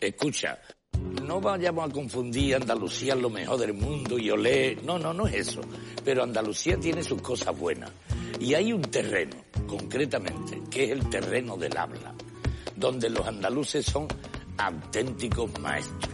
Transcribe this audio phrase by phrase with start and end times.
[0.00, 0.58] Escucha,
[1.26, 4.76] no vayamos a confundir Andalucía lo mejor del mundo y olé.
[4.84, 5.62] No, no, no es eso.
[6.04, 7.90] Pero Andalucía tiene sus cosas buenas.
[8.38, 9.36] Y hay un terreno,
[9.66, 12.14] concretamente, que es el terreno del habla,
[12.76, 14.06] donde los andaluces son
[14.58, 16.12] auténticos maestros.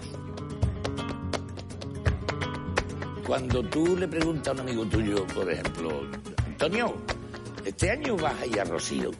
[3.26, 6.08] Cuando tú le preguntas a un amigo tuyo, por ejemplo,
[6.46, 6.94] Antonio,
[7.64, 9.10] ¿este año vas a ir a Rocío?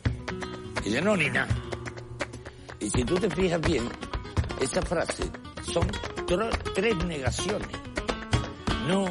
[0.82, 1.48] Y dice, no, ni nada.
[2.78, 3.88] Y si tú te fijas bien,
[4.62, 5.24] esa frase
[5.72, 5.90] son
[6.74, 7.68] tres negaciones.
[8.86, 9.04] No,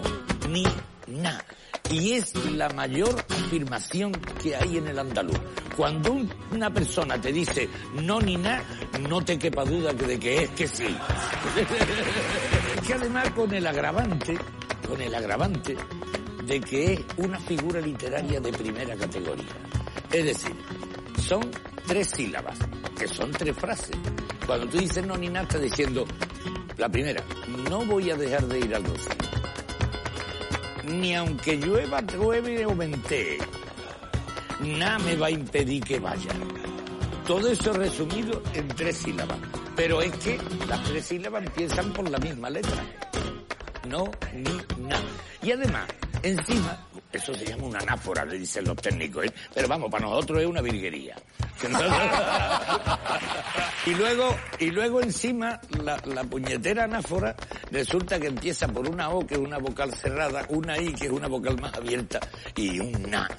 [0.49, 0.63] ni,
[1.07, 1.44] na.
[1.89, 5.38] Y es la mayor afirmación que hay en el andaluz.
[5.75, 6.17] Cuando
[6.52, 7.67] una persona te dice
[8.02, 8.63] no ni na,
[9.09, 10.85] no te quepa duda de que es que sí.
[12.88, 14.38] que además con el agravante,
[14.88, 15.75] con el agravante
[16.45, 19.45] de que es una figura literaria de primera categoría.
[20.11, 20.55] Es decir,
[21.31, 21.49] son
[21.87, 22.57] tres sílabas,
[22.99, 23.95] que son tres frases.
[24.45, 26.05] Cuando tú dices no ni nada, estás diciendo,
[26.77, 27.23] la primera,
[27.69, 29.15] no voy a dejar de ir al rocío.
[30.89, 32.75] Ni aunque llueva, llueve o
[34.59, 36.31] nada me va a impedir que vaya.
[37.25, 39.38] Todo eso resumido en tres sílabas.
[39.73, 42.83] Pero es que las tres sílabas empiezan por la misma letra.
[43.88, 45.01] No, ni, nada.
[45.41, 45.88] Y además,
[46.23, 46.77] encima,
[47.11, 49.33] eso se llama una anáfora, le dicen los técnicos, ¿eh?
[49.53, 51.15] pero vamos, para nosotros es una virguería.
[53.85, 57.35] y luego, y luego encima, la, la, puñetera anáfora
[57.69, 61.11] resulta que empieza por una O, que es una vocal cerrada, una I, que es
[61.11, 62.19] una vocal más abierta,
[62.55, 63.29] y un Na,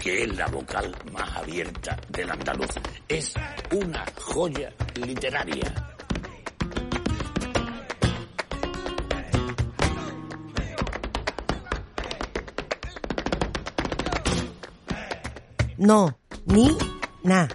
[0.00, 2.70] que es la vocal más abierta del andaluz.
[3.08, 3.34] Es
[3.70, 5.89] una joya literaria.
[15.80, 16.14] No,
[16.44, 16.76] ni,
[17.24, 17.48] na.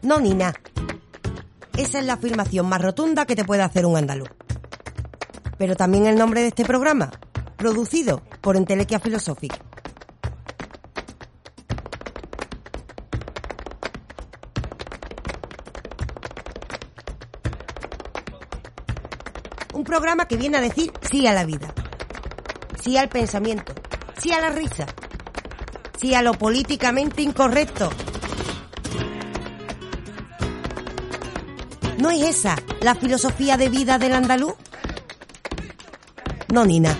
[0.00, 0.54] No, ni na.
[1.76, 4.30] Esa es la afirmación más rotunda que te puede hacer un andaluz.
[5.58, 7.10] Pero también el nombre de este programa,
[7.56, 9.69] producido por Entelequia Philosophic.
[19.90, 21.74] Programa que viene a decir sí a la vida,
[22.80, 23.74] sí al pensamiento,
[24.18, 24.86] sí a la risa,
[26.00, 27.90] sí a lo políticamente incorrecto.
[31.98, 34.54] ¿No es esa la filosofía de vida del andaluz?
[36.52, 36.96] No, Nina.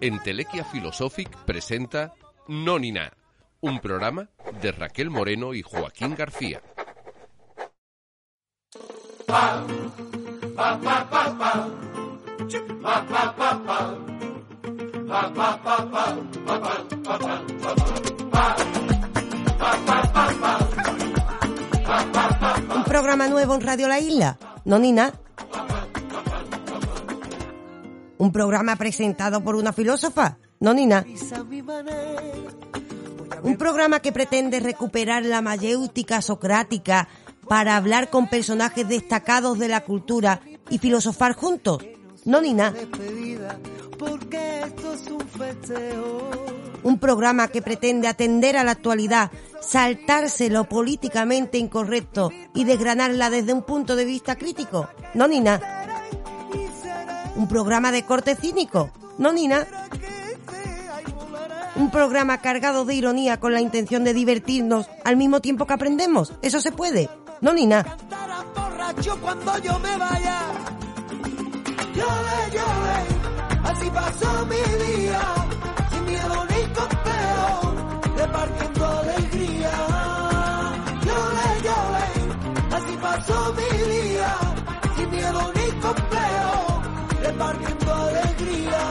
[0.00, 2.12] Entelequia Philosophic presenta
[2.48, 3.12] Nonina,
[3.60, 4.28] un programa
[4.60, 6.60] de Raquel Moreno y Joaquín García.
[9.32, 9.38] Un
[22.84, 25.14] programa nuevo en Radio La Isla, no Nina.
[28.18, 31.06] Un programa presentado por una filósofa, no Nina.
[33.42, 37.08] Un programa que pretende recuperar la mayéutica socrática
[37.48, 41.84] para hablar con personajes destacados de la cultura y filosofar juntos,
[42.24, 42.72] no Nina.
[46.82, 53.52] Un programa que pretende atender a la actualidad, saltarse lo políticamente incorrecto y desgranarla desde
[53.52, 54.88] un punto de vista crítico.
[55.14, 55.60] No, Nina.
[57.36, 58.90] Un programa de corte cínico.
[59.18, 59.66] No, Nina.
[61.76, 66.32] Un programa cargado de ironía con la intención de divertirnos al mismo tiempo que aprendemos.
[66.42, 67.08] Eso se puede.
[67.42, 67.84] No, Nina.
[69.20, 70.38] cuando yo me vaya.
[71.92, 72.98] Llore, llore,
[73.64, 75.20] así pasó mi día,
[75.90, 77.74] sin miedo ni complejo,
[78.16, 79.72] repartiendo alegría.
[81.04, 82.06] Llore, llore,
[82.76, 84.36] así pasó mi día,
[84.96, 86.82] sin miedo ni complejo,
[87.22, 88.82] repartiendo alegría.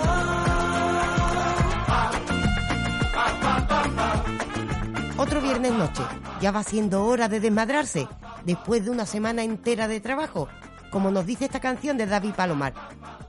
[5.18, 6.03] Otro viernes noche.
[6.42, 8.07] Ya va siendo hora de desmadrarse.
[8.45, 10.47] Después de una semana entera de trabajo.
[10.91, 12.73] Como nos dice esta canción de David Palomar,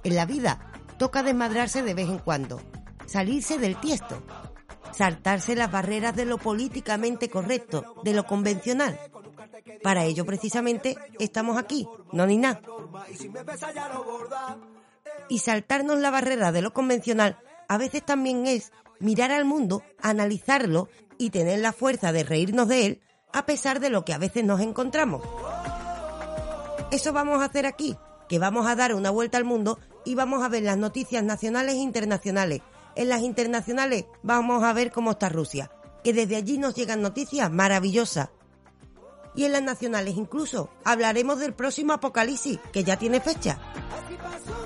[0.03, 2.61] en la vida toca desmadrarse de vez en cuando,
[3.06, 4.23] salirse del tiesto,
[4.93, 8.99] saltarse las barreras de lo políticamente correcto, de lo convencional.
[9.82, 12.61] Para ello precisamente estamos aquí, no ni nada.
[15.29, 17.38] Y saltarnos la barrera de lo convencional
[17.69, 20.88] a veces también es mirar al mundo, analizarlo
[21.19, 23.00] y tener la fuerza de reírnos de él
[23.32, 25.23] a pesar de lo que a veces nos encontramos.
[26.90, 27.96] Eso vamos a hacer aquí,
[28.29, 31.75] que vamos a dar una vuelta al mundo y vamos a ver las noticias nacionales
[31.75, 32.61] e internacionales.
[32.94, 35.70] En las internacionales vamos a ver cómo está Rusia,
[36.05, 38.29] que desde allí nos llegan noticias maravillosas.
[39.34, 43.58] Y en las nacionales incluso hablaremos del próximo apocalipsis, que ya tiene fecha.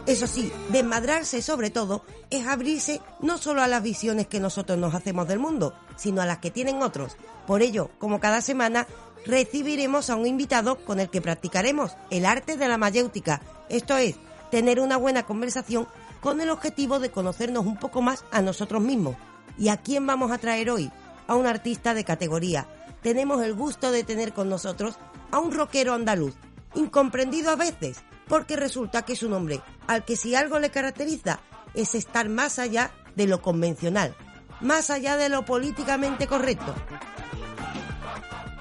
[0.06, 4.94] Eso sí, desmadrarse sobre todo es abrirse no solo a las visiones que nosotros nos
[4.94, 7.16] hacemos del mundo, sino a las que tienen otros.
[7.46, 8.86] Por ello, como cada semana,
[9.24, 14.16] recibiremos a un invitado con el que practicaremos el arte de la mayéutica, esto es,
[14.50, 15.88] tener una buena conversación
[16.20, 19.16] con el objetivo de conocernos un poco más a nosotros mismos.
[19.58, 20.90] ¿Y a quién vamos a traer hoy?
[21.26, 22.68] A un artista de categoría.
[23.06, 24.96] Tenemos el gusto de tener con nosotros
[25.30, 26.34] a un rockero andaluz,
[26.74, 31.38] incomprendido a veces, porque resulta que es un hombre al que si algo le caracteriza
[31.72, 34.16] es estar más allá de lo convencional,
[34.60, 36.74] más allá de lo políticamente correcto.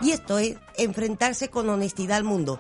[0.01, 2.59] Y esto es enfrentarse con honestidad al mundo,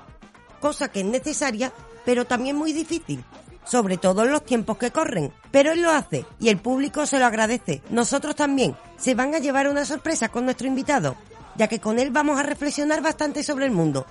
[0.59, 1.71] cosa que es necesaria,
[2.03, 3.23] pero también muy difícil,
[3.63, 5.31] sobre todo en los tiempos que corren.
[5.51, 7.83] Pero él lo hace y el público se lo agradece.
[7.91, 8.75] Nosotros también.
[8.97, 11.15] Se van a llevar una sorpresa con nuestro invitado,
[11.55, 14.05] ya que con él vamos a reflexionar bastante sobre el mundo.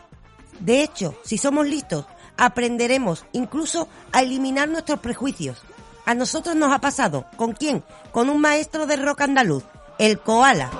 [0.61, 2.07] De hecho, si somos listos,
[2.37, 5.63] aprenderemos incluso a eliminar nuestros prejuicios.
[6.07, 7.27] A nosotros nos ha pasado.
[7.37, 7.83] ¿Con quién?
[8.13, 9.65] Con un maestro de rock andaluz,
[9.99, 10.71] el Koala.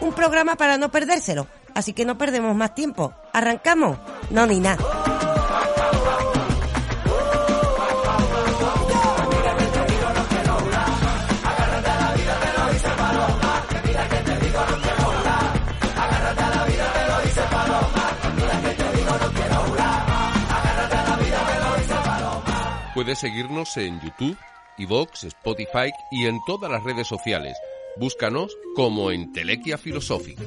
[0.00, 3.14] Un programa para no perdérselo, así que no perdemos más tiempo.
[3.32, 3.98] ¿Arrancamos?
[4.30, 5.19] No, ni nada.
[23.00, 24.36] Puedes seguirnos en YouTube,
[24.76, 27.56] iVoox, Spotify y en todas las redes sociales.
[27.96, 30.42] Búscanos como Entelequia Filosófica.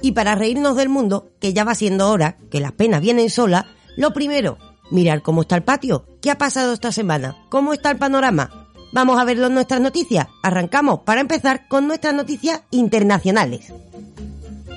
[0.00, 3.66] Y para reírnos del mundo, que ya va siendo hora, que las penas vienen solas,
[3.98, 4.56] lo primero,
[4.90, 8.70] mirar cómo está el patio, qué ha pasado esta semana, cómo está el panorama.
[8.92, 10.28] Vamos a verlo en nuestras noticias.
[10.42, 13.74] Arrancamos para empezar con nuestras noticias internacionales.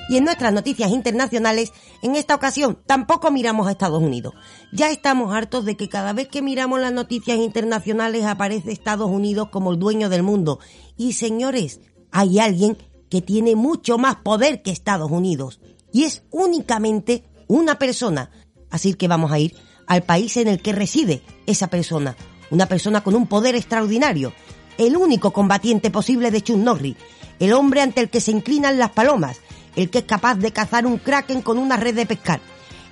[0.08, 1.72] Y en nuestras noticias internacionales,
[2.02, 4.34] en esta ocasión, tampoco miramos a Estados Unidos.
[4.72, 9.48] Ya estamos hartos de que cada vez que miramos las noticias internacionales aparece Estados Unidos
[9.50, 10.60] como el dueño del mundo.
[10.96, 11.80] Y señores,
[12.12, 12.78] hay alguien
[13.10, 15.60] que tiene mucho más poder que Estados Unidos.
[15.92, 18.30] Y es únicamente una persona.
[18.70, 19.56] Así que vamos a ir
[19.88, 22.16] al país en el que reside esa persona.
[22.50, 24.32] Una persona con un poder extraordinario.
[24.78, 26.96] El único combatiente posible de Chuck Norris.
[27.40, 29.40] El hombre ante el que se inclinan las palomas
[29.76, 32.40] el que es capaz de cazar un kraken con una red de pescar,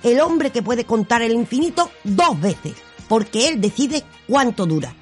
[0.03, 2.73] el hombre que puede contar el infinito dos veces,
[3.07, 4.93] porque él decide cuánto dura.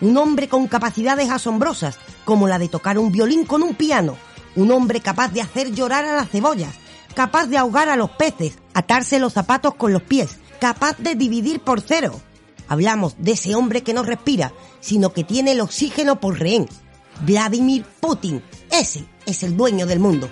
[0.00, 4.16] Un hombre con capacidades asombrosas, como la de tocar un violín con un piano,
[4.56, 6.74] un hombre capaz de hacer llorar a las cebollas,
[7.14, 11.60] capaz de ahogar a los peces, atarse los zapatos con los pies, capaz de dividir
[11.60, 12.20] por cero.
[12.68, 16.68] Hablamos de ese hombre que no respira, sino que tiene el oxígeno por rehén.
[17.20, 20.28] Vladimir Putin, ese es el dueño del mundo.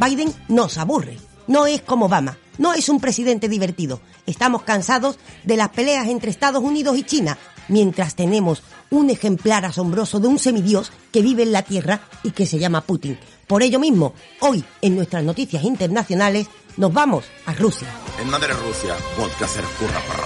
[0.00, 1.18] Biden nos aburre.
[1.46, 2.38] No es como Obama.
[2.58, 4.00] No es un presidente divertido.
[4.26, 7.36] Estamos cansados de las peleas entre Estados Unidos y China,
[7.68, 12.46] mientras tenemos un ejemplar asombroso de un semidios que vive en la Tierra y que
[12.46, 13.18] se llama Putin.
[13.46, 16.46] Por ello mismo, hoy en nuestras noticias internacionales
[16.76, 17.88] nos vamos a Rusia.
[18.20, 20.24] En madre Rusia, vodka se curra para.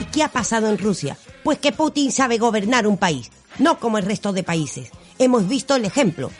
[0.00, 1.16] ¿Y qué ha pasado en Rusia?
[1.42, 4.90] Pues que Putin sabe gobernar un país, no como el resto de países.
[5.18, 6.30] Hemos visto el ejemplo.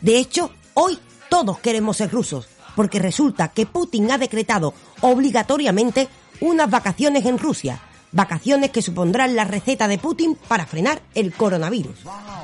[0.00, 6.08] De hecho, hoy todos queremos ser rusos, porque resulta que Putin ha decretado obligatoriamente
[6.40, 7.80] unas vacaciones en Rusia,
[8.12, 11.96] vacaciones que supondrán la receta de Putin para frenar el coronavirus.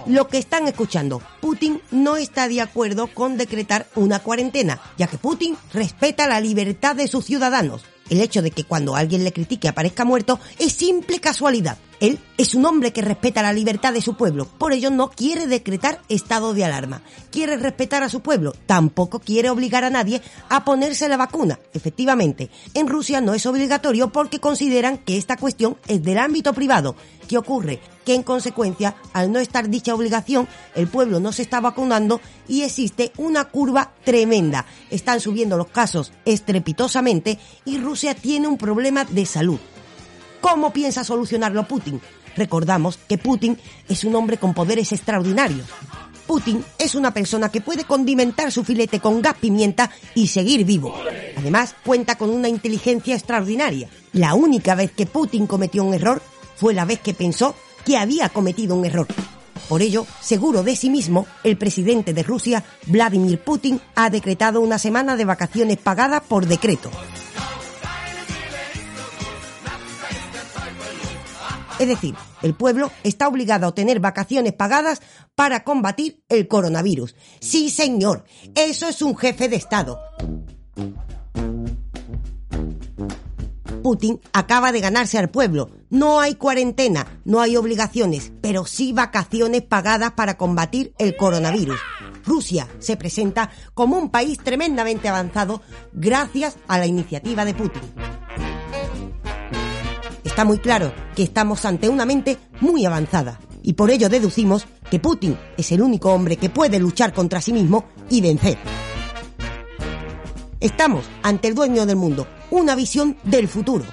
[0.06, 5.18] Lo que están escuchando, Putin no está de acuerdo con decretar una cuarentena, ya que
[5.18, 7.82] Putin respeta la libertad de sus ciudadanos.
[8.08, 11.78] El hecho de que cuando alguien le critique aparezca muerto es simple casualidad.
[12.00, 15.46] Él es un hombre que respeta la libertad de su pueblo, por ello no quiere
[15.46, 17.02] decretar estado de alarma.
[17.30, 21.60] Quiere respetar a su pueblo, tampoco quiere obligar a nadie a ponerse la vacuna.
[21.74, 26.96] Efectivamente, en Rusia no es obligatorio porque consideran que esta cuestión es del ámbito privado.
[27.28, 27.80] ¿Qué ocurre?
[28.06, 32.62] Que en consecuencia, al no estar dicha obligación, el pueblo no se está vacunando y
[32.62, 34.64] existe una curva tremenda.
[34.90, 39.60] Están subiendo los casos estrepitosamente y Rusia tiene un problema de salud.
[40.40, 42.00] ¿Cómo piensa solucionarlo Putin?
[42.36, 45.66] Recordamos que Putin es un hombre con poderes extraordinarios.
[46.26, 50.94] Putin es una persona que puede condimentar su filete con gas pimienta y seguir vivo.
[51.36, 53.88] Además, cuenta con una inteligencia extraordinaria.
[54.12, 56.22] La única vez que Putin cometió un error
[56.56, 59.08] fue la vez que pensó que había cometido un error.
[59.68, 64.78] Por ello, seguro de sí mismo, el presidente de Rusia, Vladimir Putin, ha decretado una
[64.78, 66.90] semana de vacaciones pagadas por decreto.
[71.80, 75.00] Es decir, el pueblo está obligado a tener vacaciones pagadas
[75.34, 77.16] para combatir el coronavirus.
[77.40, 79.98] Sí, señor, eso es un jefe de Estado.
[83.82, 85.70] Putin acaba de ganarse al pueblo.
[85.88, 91.80] No hay cuarentena, no hay obligaciones, pero sí vacaciones pagadas para combatir el coronavirus.
[92.26, 95.62] Rusia se presenta como un país tremendamente avanzado
[95.94, 98.19] gracias a la iniciativa de Putin.
[100.30, 105.00] Está muy claro que estamos ante una mente muy avanzada y por ello deducimos que
[105.00, 108.56] Putin es el único hombre que puede luchar contra sí mismo y vencer.
[110.60, 113.84] Estamos ante el dueño del mundo, una visión del futuro.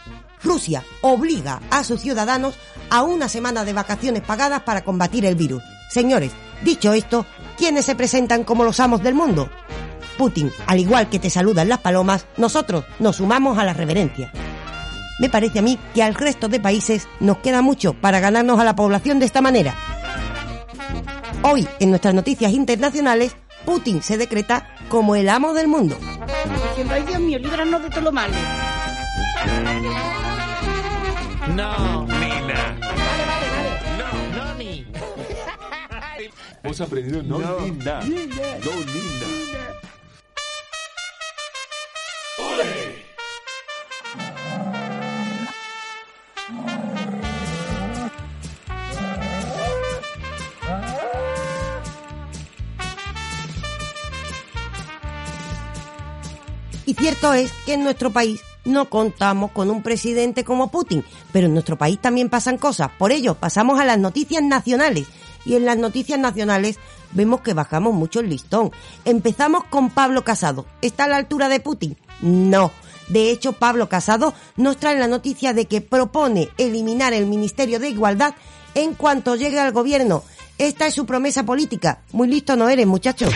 [0.44, 2.54] Rusia obliga a sus ciudadanos
[2.92, 5.64] a una semana de vacaciones pagadas para combatir el virus.
[5.90, 6.32] Señores,
[6.64, 7.26] dicho esto,
[7.58, 9.50] ¿quiénes se presentan como los amos del mundo?
[10.20, 14.32] Putin, al igual que te saludan las palomas, nosotros nos sumamos a la reverencia.
[15.20, 18.64] Me parece a mí que al resto de países nos queda mucho para ganarnos a
[18.64, 19.76] la población de esta manera.
[21.42, 25.98] Hoy, en nuestras noticias internacionales, Putin se decreta como el amo del mundo.
[26.70, 28.34] Diciendo, ay Dios mío, líbranos de todo lo malo.
[31.56, 32.78] No, Nina.
[33.98, 34.86] No, no, ni.
[36.64, 38.02] Hemos aprendido no, Nina.
[38.02, 38.58] No Nina.
[42.38, 42.77] Y
[56.98, 61.54] cierto es que en nuestro país no contamos con un presidente como Putin, pero en
[61.54, 62.90] nuestro país también pasan cosas.
[62.98, 65.08] Por ello, pasamos a las noticias nacionales.
[65.46, 66.78] Y en las noticias nacionales
[67.14, 68.72] vemos que bajamos mucho el listón.
[69.06, 70.66] Empezamos con Pablo Casado.
[70.82, 71.96] ¿Está a la altura de Putin?
[72.22, 72.72] No.
[73.08, 77.90] De hecho, Pablo Casado nos trae la noticia de que propone eliminar el Ministerio de
[77.90, 78.36] Igualdad
[78.76, 80.24] en cuanto llegue al gobierno.
[80.58, 82.02] Esta es su promesa política.
[82.12, 83.30] Muy listo no eres, muchacho.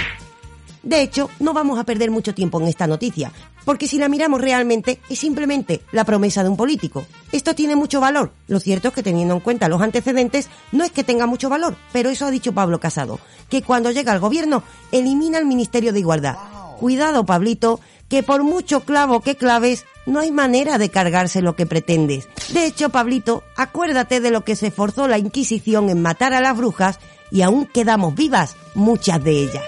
[0.83, 3.31] De hecho, no vamos a perder mucho tiempo en esta noticia,
[3.65, 7.05] porque si la miramos realmente es simplemente la promesa de un político.
[7.31, 8.31] Esto tiene mucho valor.
[8.47, 11.75] Lo cierto es que teniendo en cuenta los antecedentes, no es que tenga mucho valor,
[11.93, 13.19] pero eso ha dicho Pablo Casado,
[13.49, 16.37] que cuando llega al gobierno elimina el Ministerio de Igualdad.
[16.79, 21.67] Cuidado, Pablito, que por mucho clavo que claves, no hay manera de cargarse lo que
[21.67, 22.27] pretendes.
[22.49, 26.57] De hecho, Pablito, acuérdate de lo que se forzó la Inquisición en matar a las
[26.57, 29.63] brujas y aún quedamos vivas muchas de ellas.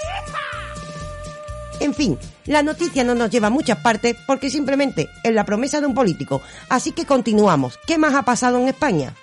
[1.94, 5.80] En fin, la noticia no nos lleva a muchas partes porque simplemente es la promesa
[5.80, 6.42] de un político.
[6.68, 7.78] Así que continuamos.
[7.86, 9.14] ¿Qué más ha pasado en España?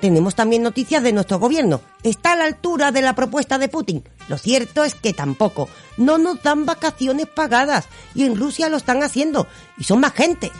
[0.00, 1.80] Tenemos también noticias de nuestro gobierno.
[2.02, 4.04] ¿Está a la altura de la propuesta de Putin?
[4.28, 5.70] Lo cierto es que tampoco.
[5.96, 9.46] No nos dan vacaciones pagadas y en Rusia lo están haciendo
[9.78, 10.52] y son más gente.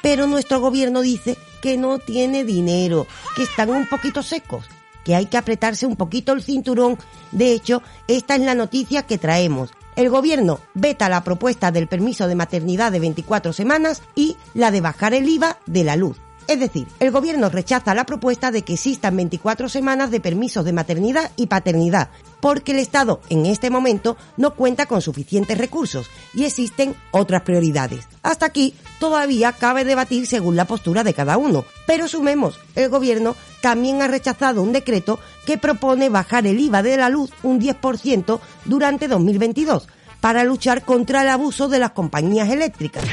[0.00, 3.06] Pero nuestro gobierno dice que no tiene dinero,
[3.36, 4.64] que están un poquito secos,
[5.04, 6.98] que hay que apretarse un poquito el cinturón.
[7.30, 9.70] De hecho, esta es la noticia que traemos.
[9.96, 14.80] El gobierno veta la propuesta del permiso de maternidad de 24 semanas y la de
[14.80, 16.23] bajar el IVA de la luz.
[16.46, 20.74] Es decir, el gobierno rechaza la propuesta de que existan 24 semanas de permisos de
[20.74, 22.10] maternidad y paternidad,
[22.40, 28.06] porque el Estado en este momento no cuenta con suficientes recursos y existen otras prioridades.
[28.22, 33.36] Hasta aquí todavía cabe debatir según la postura de cada uno, pero sumemos, el gobierno
[33.62, 38.40] también ha rechazado un decreto que propone bajar el IVA de la luz un 10%
[38.66, 39.88] durante 2022
[40.20, 43.04] para luchar contra el abuso de las compañías eléctricas.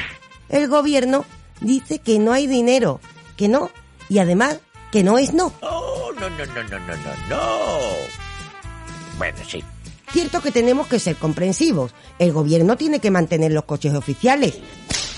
[0.50, 1.24] El gobierno
[1.62, 3.00] dice que no hay dinero,
[3.36, 3.70] que no,
[4.10, 4.60] y además
[4.92, 5.54] que no es no.
[5.62, 7.80] Oh, no, no, no, no, no, no, no.
[9.18, 9.64] Bueno, sí.
[10.12, 11.94] Cierto que tenemos que ser comprensivos.
[12.20, 14.60] El gobierno tiene que mantener los coches oficiales.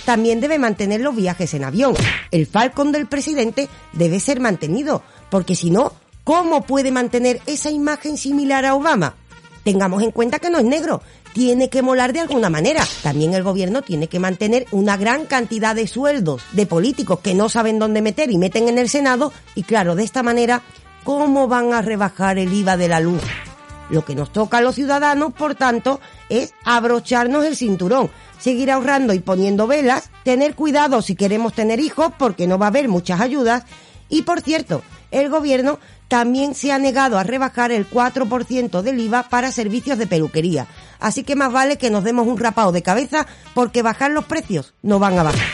[0.06, 1.96] también debe mantener los viajes en avión.
[2.30, 5.94] El Falcon del presidente debe ser mantenido, porque si no,
[6.24, 9.16] ¿cómo puede mantener esa imagen similar a Obama?
[9.64, 11.02] Tengamos en cuenta que no es negro,
[11.34, 12.88] tiene que molar de alguna manera.
[13.02, 17.50] También el gobierno tiene que mantener una gran cantidad de sueldos de políticos que no
[17.50, 20.62] saben dónde meter y meten en el Senado y claro, de esta manera,
[21.04, 23.22] ¿cómo van a rebajar el IVA de la luz?
[23.90, 26.00] Lo que nos toca a los ciudadanos, por tanto,
[26.30, 28.10] es abrocharnos el cinturón,
[28.40, 32.70] seguir ahorrando y poniendo velas, tener cuidado si queremos tener hijos porque no va a
[32.70, 33.66] haber muchas ayudas
[34.10, 39.24] y por cierto, el gobierno también se ha negado a rebajar el 4% del IVA
[39.24, 40.68] para servicios de peluquería.
[41.00, 44.74] Así que más vale que nos demos un rapado de cabeza porque bajar los precios
[44.82, 45.48] no van a bajar.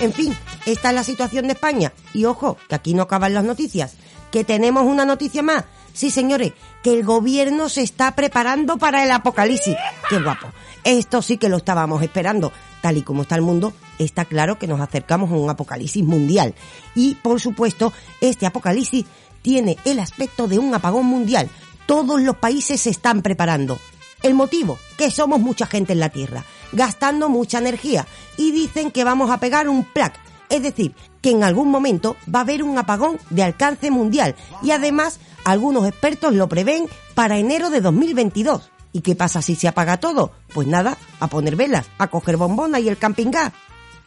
[0.00, 1.92] En fin, esta es la situación de España.
[2.14, 3.94] Y ojo, que aquí no acaban las noticias.
[4.30, 5.64] Que tenemos una noticia más.
[5.92, 9.74] Sí, señores, que el gobierno se está preparando para el apocalipsis.
[10.08, 10.48] Qué guapo.
[10.84, 12.52] Esto sí que lo estábamos esperando.
[12.80, 16.54] Tal y como está el mundo, está claro que nos acercamos a un apocalipsis mundial.
[16.94, 19.06] Y, por supuesto, este apocalipsis
[19.42, 21.48] tiene el aspecto de un apagón mundial.
[21.86, 23.78] Todos los países se están preparando.
[24.22, 29.04] El motivo, que somos mucha gente en la Tierra, gastando mucha energía y dicen que
[29.04, 30.18] vamos a pegar un plac.
[30.48, 34.70] Es decir, que en algún momento va a haber un apagón de alcance mundial y
[34.70, 38.70] además algunos expertos lo prevén para enero de 2022.
[38.92, 40.32] ¿Y qué pasa si se apaga todo?
[40.52, 43.52] Pues nada, a poner velas, a coger bombona y el camping gas.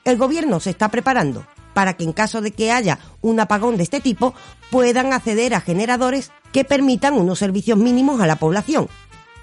[0.03, 3.83] El gobierno se está preparando para que en caso de que haya un apagón de
[3.83, 4.33] este tipo
[4.69, 8.89] puedan acceder a generadores que permitan unos servicios mínimos a la población.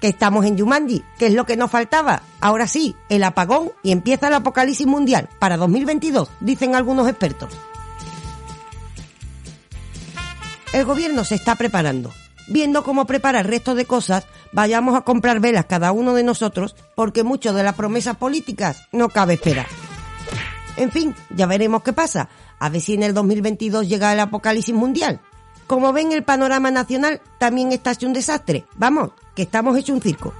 [0.01, 2.21] Que estamos en Yumanji, que es lo que nos faltaba.
[2.39, 7.53] Ahora sí, el apagón y empieza el apocalipsis mundial para 2022, dicen algunos expertos.
[10.71, 12.13] El gobierno se está preparando.
[12.47, 16.75] Viendo cómo prepara el resto de cosas, vayamos a comprar velas cada uno de nosotros,
[16.95, 19.67] porque mucho de las promesas políticas no cabe esperar.
[20.79, 22.29] En fin, ya veremos qué pasa.
[22.57, 25.19] A ver si en el 2022 llega el apocalipsis mundial.
[25.67, 28.65] Como ven, el panorama nacional también está hecho un desastre.
[28.75, 30.33] Vamos, que estamos hecho un circo.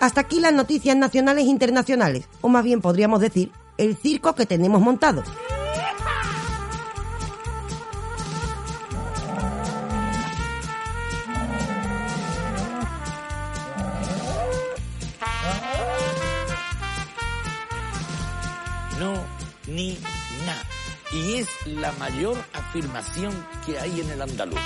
[0.00, 4.46] Hasta aquí las noticias nacionales e internacionales, o más bien podríamos decir, el circo que
[4.46, 5.22] tenemos montado.
[19.76, 19.98] Ni.
[21.12, 23.32] Y es la mayor afirmación
[23.64, 24.58] que hay en el andaluz.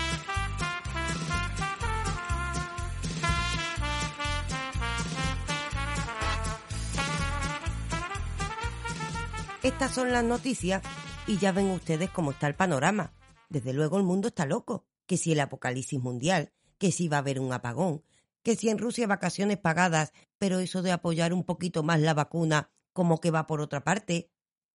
[9.63, 10.83] Estas son las noticias
[11.27, 13.13] y ya ven ustedes cómo está el panorama.
[13.51, 14.87] Desde luego el mundo está loco.
[15.07, 18.05] Que si el apocalipsis mundial, que si va a haber un apagón,
[18.45, 22.71] que si en Rusia vacaciones pagadas, pero eso de apoyar un poquito más la vacuna
[22.93, 24.31] como que va por otra parte.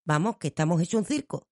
[0.05, 1.47] Vamos, que estamos hecho un circo.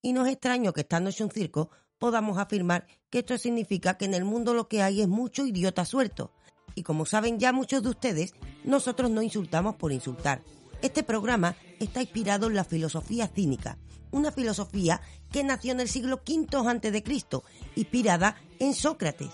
[0.00, 4.04] Y no es extraño que estando hecho un circo podamos afirmar que esto significa que
[4.04, 6.32] en el mundo lo que hay es mucho idiota suelto.
[6.74, 10.42] Y como saben ya muchos de ustedes, nosotros no insultamos por insultar.
[10.82, 13.78] Este programa está inspirado en la filosofía cínica,
[14.10, 15.00] una filosofía
[15.32, 19.30] que nació en el siglo V Cristo, inspirada en Sócrates,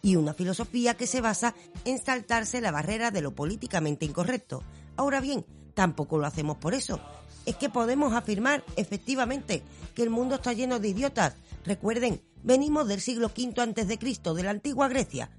[0.00, 4.62] y una filosofía que se basa en saltarse la barrera de lo políticamente incorrecto.
[4.96, 7.00] Ahora bien, tampoco lo hacemos por eso.
[7.46, 9.62] Es que podemos afirmar efectivamente
[9.94, 11.34] que el mundo está lleno de idiotas.
[11.64, 15.30] Recuerden, venimos del siglo V antes de Cristo, de la antigua Grecia,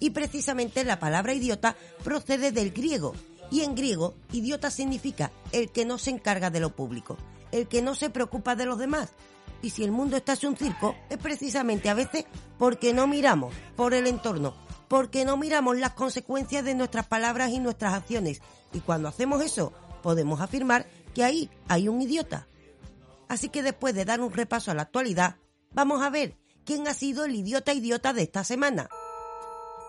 [0.00, 3.14] y precisamente la palabra idiota procede del griego,
[3.50, 7.16] y en griego, idiota significa el que no se encarga de lo público,
[7.52, 9.10] el que no se preocupa de los demás.
[9.62, 12.24] Y si el mundo está hecho un circo, es precisamente a veces
[12.58, 14.54] porque no miramos por el entorno,
[14.88, 18.40] porque no miramos las consecuencias de nuestras palabras y nuestras acciones.
[18.72, 22.46] Y cuando hacemos eso, podemos afirmar que ahí hay un idiota.
[23.28, 25.36] Así que después de dar un repaso a la actualidad,
[25.72, 28.88] vamos a ver quién ha sido el idiota idiota de esta semana.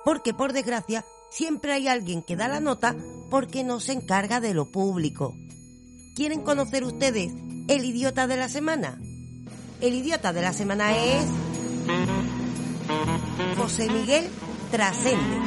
[0.05, 2.95] Porque por desgracia, siempre hay alguien que da la nota
[3.29, 5.33] porque no se encarga de lo público.
[6.15, 7.33] ¿Quieren conocer ustedes
[7.67, 8.99] el idiota de la semana?
[9.79, 11.25] El idiota de la semana es
[13.57, 14.29] José Miguel
[14.69, 15.37] Trascende.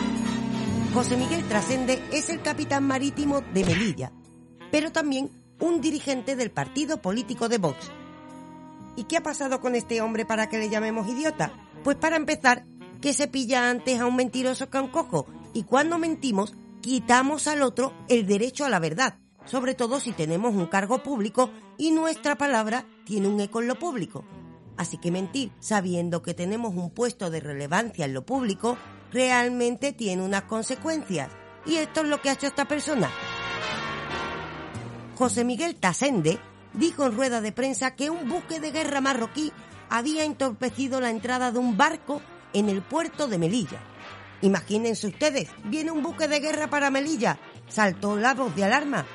[0.92, 4.12] José Miguel Trascende es el capitán marítimo de Melilla,
[4.70, 7.90] pero también un dirigente del partido político de Vox.
[8.96, 11.52] ¿Y qué ha pasado con este hombre para que le llamemos idiota?
[11.82, 12.64] Pues para empezar,
[13.00, 17.48] que se pilla antes a un mentiroso que a un cojo, y cuando mentimos, quitamos
[17.48, 21.90] al otro el derecho a la verdad, sobre todo si tenemos un cargo público y
[21.90, 24.24] nuestra palabra tiene un eco en lo público.
[24.76, 28.76] Así que mentir sabiendo que tenemos un puesto de relevancia en lo público
[29.12, 31.30] realmente tiene unas consecuencias.
[31.66, 33.10] Y esto es lo que ha hecho esta persona.
[35.16, 36.40] José Miguel Tasende
[36.72, 39.52] dijo en rueda de prensa que un buque de guerra marroquí
[39.88, 42.20] había entorpecido la entrada de un barco
[42.52, 43.78] en el puerto de Melilla.
[44.42, 49.06] Imagínense ustedes, viene un buque de guerra para Melilla, saltó la voz de alarma.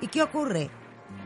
[0.00, 0.70] ¿Y qué ocurre?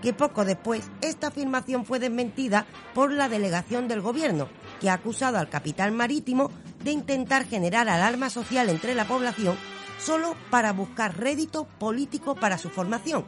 [0.00, 4.48] Que poco después esta afirmación fue desmentida por la delegación del gobierno,
[4.80, 6.50] que ha acusado al capital marítimo
[6.82, 9.56] de intentar generar alarma social entre la población
[9.98, 13.24] solo para buscar rédito político para su formación,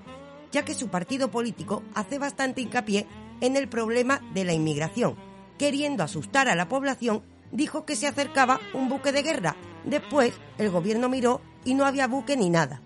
[0.52, 3.06] ya que su partido político hace bastante hincapié
[3.40, 5.16] en el problema de la inmigración.
[5.58, 9.56] Queriendo asustar a la población, dijo que se acercaba un buque de guerra.
[9.84, 12.80] Después, el gobierno miró y no había buque ni nada.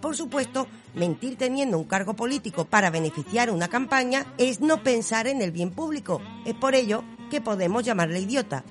[0.00, 5.42] Por supuesto, mentir teniendo un cargo político para beneficiar una campaña es no pensar en
[5.42, 6.20] el bien público.
[6.44, 8.64] Es por ello que podemos llamarle idiota.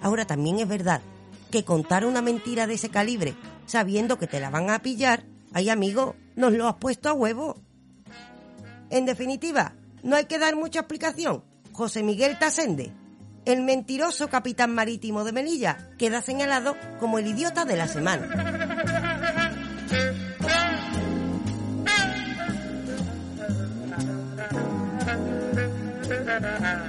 [0.00, 1.00] Ahora también es verdad
[1.50, 3.34] que contar una mentira de ese calibre
[3.66, 7.56] sabiendo que te la van a pillar, ay amigo, nos lo has puesto a huevo.
[8.90, 11.44] En definitiva, no hay que dar mucha explicación.
[11.72, 12.92] José Miguel Tasende,
[13.44, 18.28] el mentiroso capitán marítimo de Melilla, queda señalado como el idiota de la semana.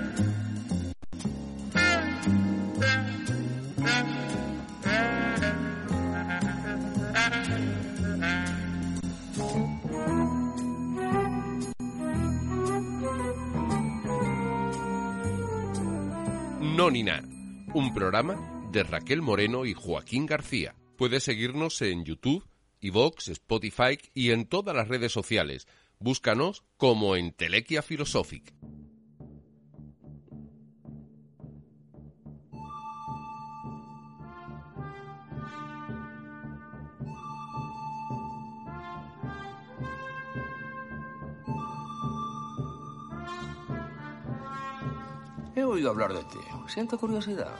[16.81, 17.21] Nónina,
[17.75, 20.73] un programa de Raquel Moreno y Joaquín García.
[20.97, 22.43] Puedes seguirnos en YouTube,
[22.79, 25.67] iVoox, Spotify y en todas las redes sociales.
[25.99, 28.55] Búscanos como Entelequia Philosophic.
[45.55, 46.50] He oído hablar de ti.
[46.73, 47.51] Siento curiosidad.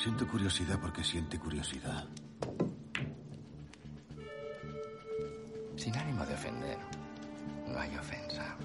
[0.00, 2.04] Siento curiosidad porque siente curiosidad.
[5.74, 6.78] Sin ánimo de ofender.
[7.66, 8.56] No hay ofensa.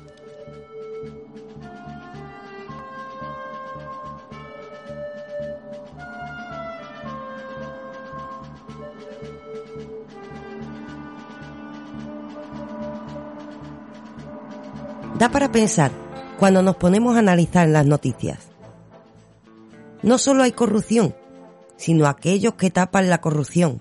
[15.18, 15.90] Da para pensar
[16.38, 18.51] cuando nos ponemos a analizar las noticias.
[20.04, 21.16] No solo hay corrupción,
[21.78, 23.80] sino aquellos que tapan la corrupción.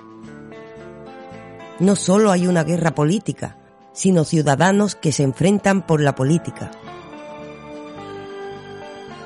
[1.79, 3.57] No solo hay una guerra política,
[3.93, 6.71] sino ciudadanos que se enfrentan por la política.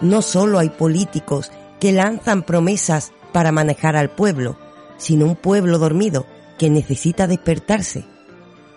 [0.01, 4.57] No solo hay políticos que lanzan promesas para manejar al pueblo,
[4.97, 6.27] sino un pueblo dormido
[6.59, 8.05] que necesita despertarse.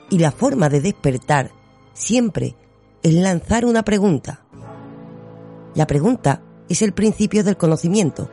[0.10, 1.52] Y la forma de despertar
[1.94, 2.56] siempre
[3.04, 4.46] es lanzar una pregunta.
[5.76, 8.30] La pregunta es el principio del conocimiento.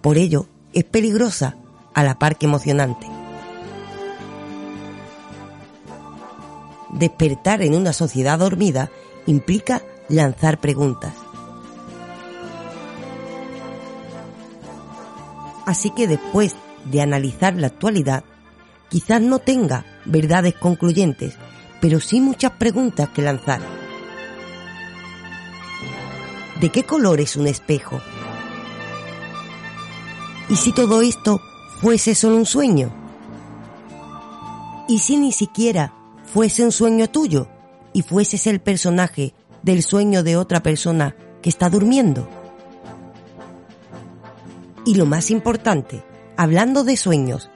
[0.00, 1.56] Por ello, es peligrosa
[1.94, 3.06] a la par que emocionante.
[6.90, 8.90] Despertar en una sociedad dormida
[9.26, 11.14] implica lanzar preguntas.
[15.64, 18.24] Así que después de analizar la actualidad,
[18.88, 21.34] quizás no tenga verdades concluyentes,
[21.80, 23.81] pero sí muchas preguntas que lanzar.
[26.60, 28.00] ¿De qué color es un espejo?
[30.48, 31.40] ¿Y si todo esto
[31.80, 32.92] fuese solo un sueño?
[34.86, 37.48] ¿Y si ni siquiera fuese un sueño tuyo
[37.92, 42.28] y fueses el personaje del sueño de otra persona que está durmiendo?
[44.84, 46.04] Y lo más importante,
[46.36, 47.50] hablando de sueños,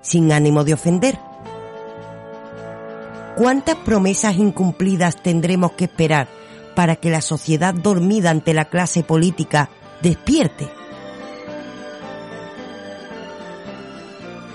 [0.00, 1.18] sin ánimo de ofender,
[3.36, 6.37] ¿cuántas promesas incumplidas tendremos que esperar
[6.78, 9.68] para que la sociedad dormida ante la clase política
[10.00, 10.68] despierte?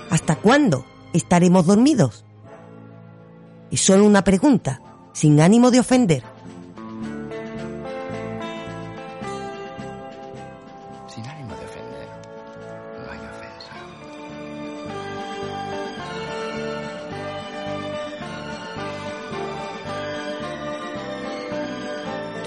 [0.08, 2.24] ¿Hasta cuándo estaremos dormidos?
[3.70, 4.80] Es solo una pregunta,
[5.12, 6.33] sin ánimo de ofender.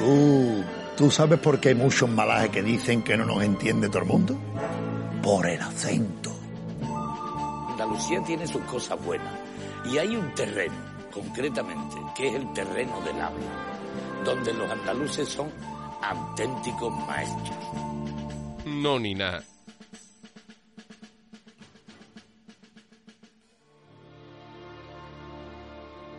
[0.07, 0.63] ¿Tú,
[0.95, 4.07] ¿Tú sabes por qué hay muchos malajes que dicen que no nos entiende todo el
[4.07, 4.37] mundo?
[5.21, 6.33] Por el acento.
[7.71, 9.33] Andalucía tiene sus cosas buenas.
[9.83, 10.75] Y hay un terreno,
[11.13, 15.51] concretamente, que es el terreno del habla, donde los andaluces son
[16.01, 17.57] auténticos maestros.
[18.65, 19.43] Nónina.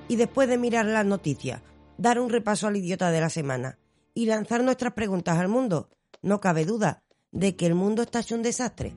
[0.09, 1.62] Y después de mirar las noticias,
[1.99, 3.79] dar un repaso al idiota de la semana
[4.15, 5.91] y lanzar nuestras preguntas al mundo.
[6.23, 8.97] No cabe duda de que el mundo está hecho un desastre.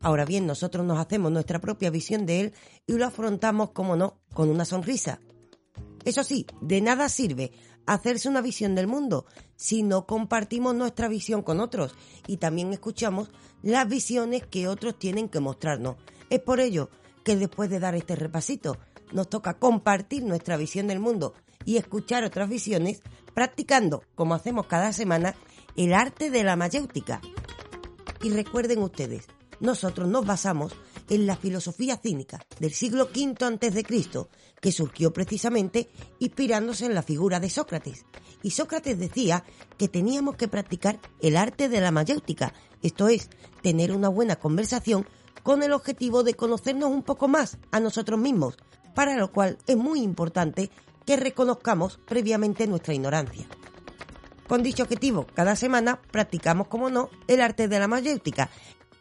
[0.00, 2.54] Ahora bien, nosotros nos hacemos nuestra propia visión de él
[2.86, 5.20] y lo afrontamos, como no, con una sonrisa.
[6.04, 7.52] Eso sí, de nada sirve
[7.86, 9.24] hacerse una visión del mundo
[9.56, 11.94] si no compartimos nuestra visión con otros
[12.26, 13.30] y también escuchamos
[13.62, 15.96] las visiones que otros tienen que mostrarnos.
[16.28, 16.90] Es por ello
[17.24, 18.78] que después de dar este repasito
[19.12, 21.34] nos toca compartir nuestra visión del mundo
[21.68, 23.02] y escuchar otras visiones
[23.34, 25.34] practicando, como hacemos cada semana,
[25.76, 27.20] el arte de la mayéutica.
[28.22, 29.26] Y recuerden ustedes,
[29.60, 30.72] nosotros nos basamos
[31.10, 33.84] en la filosofía cínica del siglo V a.C.,
[34.62, 38.06] que surgió precisamente inspirándose en la figura de Sócrates.
[38.42, 39.44] Y Sócrates decía
[39.76, 43.28] que teníamos que practicar el arte de la mayéutica, esto es,
[43.62, 45.06] tener una buena conversación
[45.42, 48.56] con el objetivo de conocernos un poco más a nosotros mismos,
[48.94, 50.70] para lo cual es muy importante
[51.08, 53.46] que reconozcamos previamente nuestra ignorancia.
[54.46, 58.50] Con dicho objetivo, cada semana practicamos, como no, el arte de la mayéutica,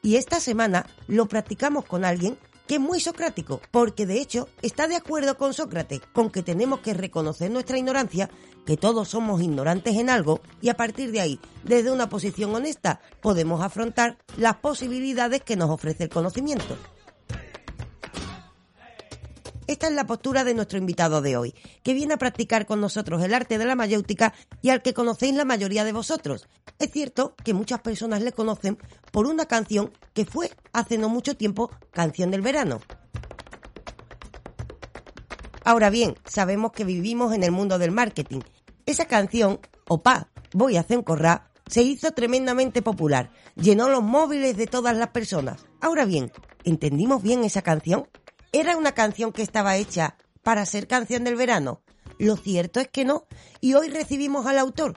[0.02, 4.88] y esta semana lo practicamos con alguien que es muy socrático, porque de hecho está
[4.88, 8.30] de acuerdo con Sócrates, con que tenemos que reconocer nuestra ignorancia,
[8.66, 13.02] que todos somos ignorantes en algo, y a partir de ahí, desde una posición honesta,
[13.22, 16.78] podemos afrontar las posibilidades que nos ofrece el conocimiento.
[19.68, 21.54] Esta es la postura de nuestro invitado de hoy,
[21.84, 25.36] que viene a practicar con nosotros el arte de la mayéutica y al que conocéis
[25.36, 26.48] la mayoría de vosotros.
[26.80, 28.78] Es cierto que muchas personas le conocen
[29.12, 32.80] por una canción que fue hace no mucho tiempo canción del verano.
[35.66, 38.40] Ahora bien, sabemos que vivimos en el mundo del marketing.
[38.86, 44.56] Esa canción, Opa, voy a hacer un corrá, se hizo tremendamente popular, llenó los móviles
[44.56, 45.66] de todas las personas.
[45.82, 46.32] Ahora bien,
[46.64, 48.08] ¿entendimos bien esa canción?
[48.52, 51.82] ¿Era una canción que estaba hecha para ser canción del verano?
[52.18, 53.26] Lo cierto es que no,
[53.60, 54.96] y hoy recibimos al autor.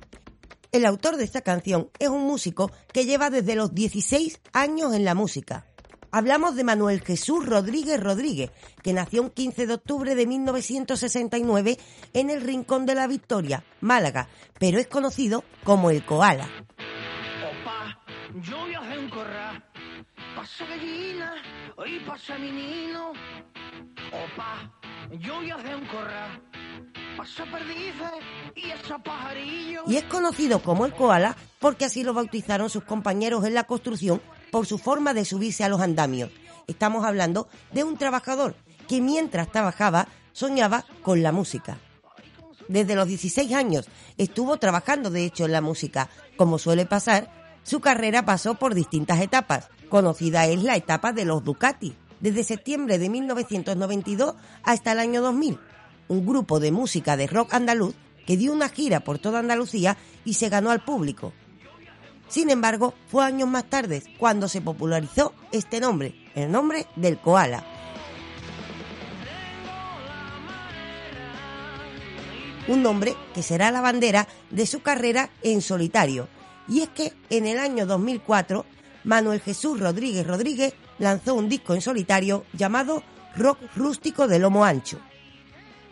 [0.72, 5.04] El autor de esta canción es un músico que lleva desde los 16 años en
[5.04, 5.66] la música.
[6.12, 8.50] Hablamos de Manuel Jesús Rodríguez Rodríguez,
[8.82, 11.78] que nació un 15 de octubre de 1969
[12.14, 16.48] en el Rincón de la Victoria, Málaga, pero es conocido como el Koala.
[20.58, 21.34] Gallina
[21.86, 23.12] y pasa menino.
[24.08, 24.72] Opa,
[25.10, 26.42] un corral.
[28.56, 29.92] Y.
[29.92, 34.22] Y es conocido como el koala porque así lo bautizaron sus compañeros en la construcción
[34.50, 36.30] por su forma de subirse a los andamios.
[36.66, 38.54] Estamos hablando de un trabajador
[38.88, 41.78] que mientras trabajaba soñaba con la música.
[42.68, 46.08] Desde los 16 años estuvo trabajando de hecho en la música.
[46.36, 47.30] Como suele pasar,
[47.62, 49.68] su carrera pasó por distintas etapas.
[49.90, 55.58] Conocida es la etapa de los Ducati, desde septiembre de 1992 hasta el año 2000,
[56.06, 60.34] un grupo de música de rock andaluz que dio una gira por toda Andalucía y
[60.34, 61.32] se ganó al público.
[62.28, 67.64] Sin embargo, fue años más tarde cuando se popularizó este nombre, el nombre del koala.
[72.68, 76.28] Un nombre que será la bandera de su carrera en solitario.
[76.68, 78.64] Y es que en el año 2004,
[79.04, 83.02] Manuel Jesús Rodríguez Rodríguez lanzó un disco en solitario llamado
[83.36, 84.98] Rock Rústico de Lomo Ancho.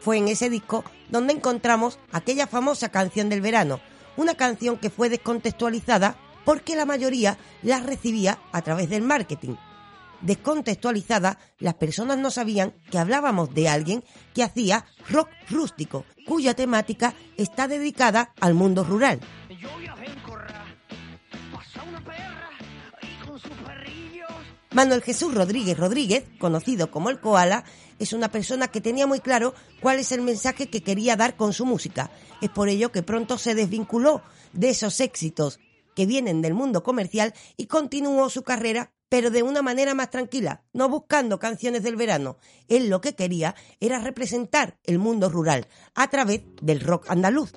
[0.01, 3.81] Fue en ese disco donde encontramos aquella famosa canción del verano,
[4.17, 9.57] una canción que fue descontextualizada porque la mayoría la recibía a través del marketing.
[10.21, 17.15] Descontextualizada, las personas no sabían que hablábamos de alguien que hacía rock rústico, cuya temática
[17.37, 19.21] está dedicada al mundo rural.
[24.79, 27.65] Manuel Jesús Rodríguez Rodríguez, conocido como el Koala,
[27.99, 31.53] es una persona que tenía muy claro cuál es el mensaje que quería dar con
[31.53, 32.13] su música.
[32.41, 35.59] Es por ello que pronto se desvinculó de esos éxitos
[35.97, 40.63] que vienen del mundo comercial y continuó su carrera, pero de una manera más tranquila,
[40.73, 42.39] no buscando canciones del verano.
[42.69, 47.53] Él lo que quería era representar el mundo rural a través del rock andaluz.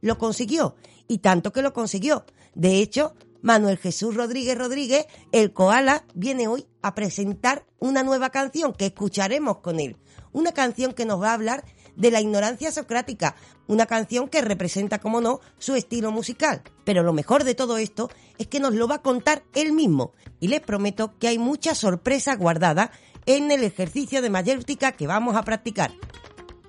[0.00, 0.76] Lo consiguió,
[1.08, 2.24] y tanto que lo consiguió.
[2.54, 8.72] De hecho, Manuel Jesús Rodríguez Rodríguez, el Koala, viene hoy a presentar una nueva canción
[8.72, 9.98] que escucharemos con él.
[10.32, 11.62] Una canción que nos va a hablar
[11.94, 16.62] de la ignorancia socrática, una canción que representa, como no, su estilo musical.
[16.84, 20.12] Pero lo mejor de todo esto es que nos lo va a contar él mismo.
[20.40, 22.92] Y les prometo que hay mucha sorpresa guardada
[23.26, 25.92] en el ejercicio de mayéutica que vamos a practicar.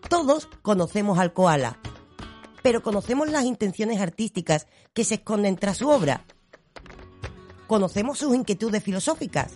[0.09, 1.79] Todos conocemos al koala,
[2.61, 6.25] pero conocemos las intenciones artísticas que se esconden tras su obra.
[7.67, 9.53] Conocemos sus inquietudes filosóficas.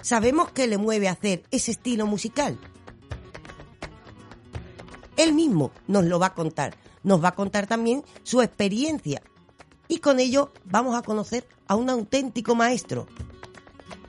[0.00, 2.58] Sabemos qué le mueve a hacer ese estilo musical.
[5.16, 6.76] Él mismo nos lo va a contar.
[7.02, 9.22] Nos va a contar también su experiencia.
[9.88, 13.06] Y con ello vamos a conocer a un auténtico maestro.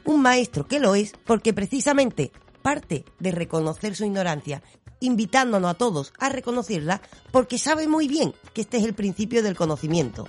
[0.06, 2.32] Un maestro que lo es porque precisamente
[2.62, 4.64] parte de reconocer su ignorancia,
[5.00, 9.56] invitándonos a todos a reconocerla porque sabe muy bien que este es el principio del
[9.56, 10.28] conocimiento.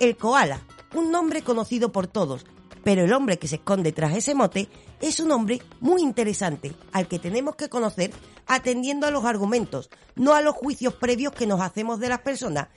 [0.00, 0.60] El koala,
[0.94, 2.46] un nombre conocido por todos,
[2.82, 4.68] pero el hombre que se esconde tras ese mote
[5.00, 8.10] es un hombre muy interesante, al que tenemos que conocer
[8.46, 12.68] atendiendo a los argumentos, no a los juicios previos que nos hacemos de las personas.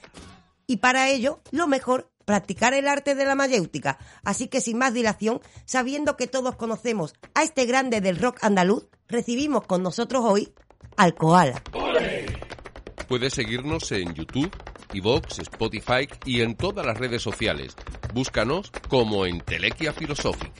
[0.66, 3.98] Y para ello, lo mejor, practicar el arte de la mayéutica.
[4.22, 8.86] Así que sin más dilación, sabiendo que todos conocemos a este grande del rock andaluz,
[9.08, 10.52] recibimos con nosotros hoy
[10.96, 11.62] al koala.
[13.08, 14.50] Puedes seguirnos en YouTube,
[15.38, 17.74] Spotify y en todas las redes sociales.
[18.14, 20.52] Búscanos como Entelequia Philosophic.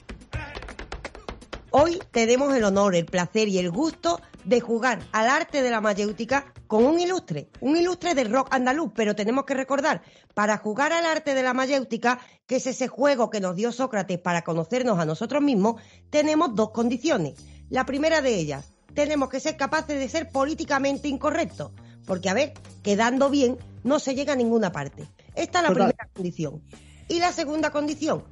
[1.71, 5.81] Hoy tenemos el honor, el placer y el gusto de jugar al arte de la
[5.81, 10.01] mayéutica con un ilustre, un ilustre del rock andaluz, pero tenemos que recordar,
[10.33, 14.19] para jugar al arte de la mayéutica, que es ese juego que nos dio Sócrates
[14.19, 17.35] para conocernos a nosotros mismos, tenemos dos condiciones.
[17.69, 21.71] La primera de ellas, tenemos que ser capaces de ser políticamente incorrectos,
[22.09, 25.07] porque a ver, quedando bien no se llega a ninguna parte.
[25.35, 25.87] Esta es la Total.
[25.89, 26.61] primera condición.
[27.07, 28.23] Y la segunda condición,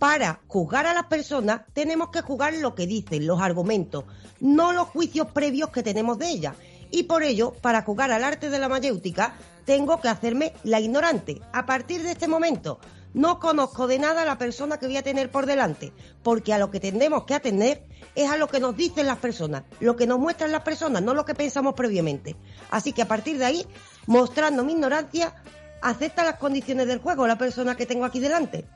[0.00, 4.04] para juzgar a las personas tenemos que juzgar lo que dicen, los argumentos,
[4.40, 6.56] no los juicios previos que tenemos de ellas.
[6.90, 11.40] Y por ello, para jugar al arte de la mayéutica, tengo que hacerme la ignorante.
[11.52, 12.80] A partir de este momento,
[13.14, 15.92] no conozco de nada a la persona que voy a tener por delante,
[16.22, 19.64] porque a lo que tendremos que atender es a lo que nos dicen las personas,
[19.80, 22.36] lo que nos muestran las personas, no lo que pensamos previamente.
[22.70, 23.66] Así que a partir de ahí,
[24.06, 25.34] mostrando mi ignorancia,
[25.82, 28.66] acepta las condiciones del juego la persona que tengo aquí delante.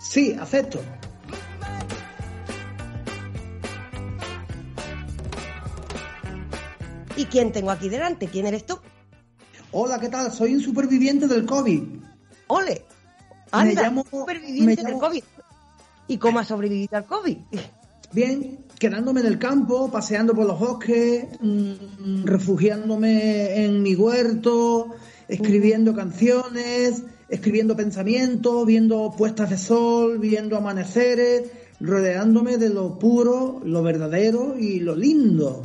[0.00, 0.80] Sí, acepto.
[7.16, 8.28] ¿Y quién tengo aquí delante?
[8.28, 8.78] ¿Quién eres tú?
[9.72, 10.32] Hola, ¿qué tal?
[10.32, 11.82] Soy un superviviente del COVID.
[12.46, 12.89] ¡Ole!
[13.52, 15.22] Anda, llamo- superviviente me del COVID.
[16.08, 17.36] ¿Y cómo has sobrevivido al COVID?
[18.12, 24.96] Bien, quedándome en el campo, paseando por los bosques, mm, refugiándome en mi huerto,
[25.28, 33.82] escribiendo canciones, escribiendo pensamientos, viendo puestas de sol, viendo amaneceres, rodeándome de lo puro, lo
[33.84, 35.62] verdadero y lo lindo.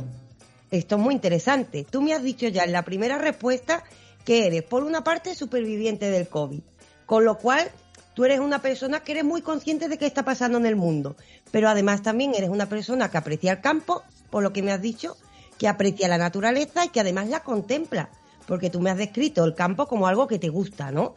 [0.70, 1.84] Esto es muy interesante.
[1.88, 3.82] Tú me has dicho ya en la primera respuesta
[4.24, 6.60] que eres, por una parte, superviviente del COVID.
[7.06, 7.70] Con lo cual,
[8.14, 11.16] tú eres una persona que eres muy consciente de qué está pasando en el mundo.
[11.50, 14.82] Pero además también eres una persona que aprecia el campo, por lo que me has
[14.82, 15.16] dicho,
[15.58, 18.10] que aprecia la naturaleza y que además la contempla.
[18.46, 21.14] Porque tú me has descrito el campo como algo que te gusta, ¿no?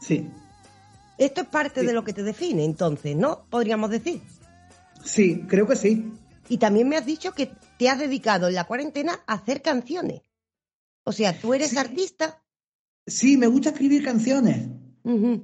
[0.00, 0.30] Sí,
[1.16, 1.86] Esto es parte Sí.
[1.86, 3.44] de lo que te define, entonces, ¿no?
[3.48, 4.20] Podríamos decir.
[5.04, 6.12] sí, creo que sí.
[6.48, 10.22] Y también me has dicho que te has dedicado en la cuarentena a hacer canciones.
[11.04, 11.78] O sea, tú eres Sí.
[11.78, 12.40] artista
[13.06, 14.66] Sí, me gusta escribir canciones.
[15.04, 15.40] Me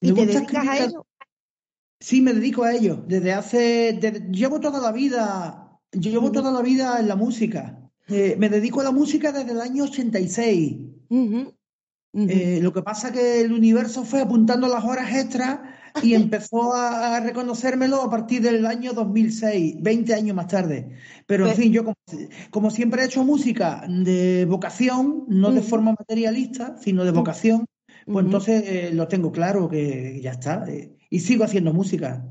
[0.00, 1.06] y te dedicas a ello.
[2.00, 3.02] Sí, me dedico a ello.
[3.06, 3.98] Desde hace,
[4.30, 7.80] llevo toda la vida, llevo toda la vida en la música.
[8.08, 10.76] Eh, me dedico a la música desde el año 86.
[11.08, 11.54] Ujú, ujú.
[12.14, 15.60] Eh, lo que pasa que el universo fue apuntando las horas extras
[16.02, 20.90] y empezó a, a reconocérmelo a partir del año 2006, 20 años más tarde.
[21.26, 21.96] Pero en Pues- fin, yo como,
[22.50, 27.64] como siempre he hecho música de vocación, no de forma materialista, sino de vocación,
[28.06, 30.64] pues entonces eh, lo tengo claro que ya está.
[30.68, 32.24] eh, y sigo haciendo música.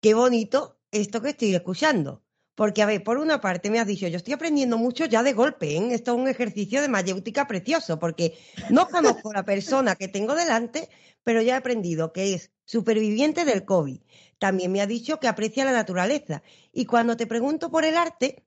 [0.00, 2.22] Qué bonito esto que estoy escuchando.
[2.54, 5.32] Porque, a ver, por una parte me has dicho, yo estoy aprendiendo mucho ya de
[5.32, 5.88] golpe, ¿eh?
[5.92, 8.38] Esto es un ejercicio de mayéutica precioso, porque
[8.70, 10.88] no conozco la persona que tengo delante,
[11.24, 13.98] pero ya he aprendido que es superviviente del COVID.
[14.38, 16.44] También me ha dicho que aprecia la naturaleza.
[16.72, 18.44] Y cuando te pregunto por el arte,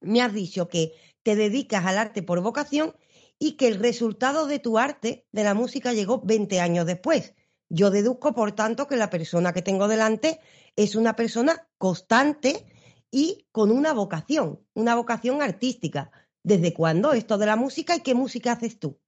[0.00, 0.92] me has dicho que
[1.24, 2.94] te dedicas al arte por vocación
[3.38, 7.34] y que el resultado de tu arte, de la música, llegó 20 años después.
[7.68, 10.40] Yo deduzco, por tanto, que la persona que tengo delante
[10.76, 12.66] es una persona constante
[13.10, 16.10] y con una vocación, una vocación artística.
[16.42, 18.98] ¿Desde cuándo esto de la música y qué música haces tú?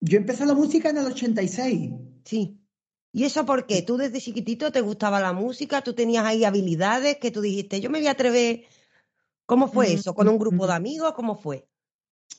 [0.00, 1.92] Yo empecé la música en el 86.
[2.24, 2.60] Sí.
[3.10, 3.82] ¿Y eso por qué?
[3.82, 5.82] ¿Tú desde chiquitito te gustaba la música?
[5.82, 8.64] ¿Tú tenías ahí habilidades que tú dijiste, yo me voy a atrever?
[9.46, 10.14] ¿Cómo fue Mm, eso?
[10.14, 10.66] ¿Con un grupo mm.
[10.66, 11.12] de amigos?
[11.14, 11.68] ¿Cómo fue?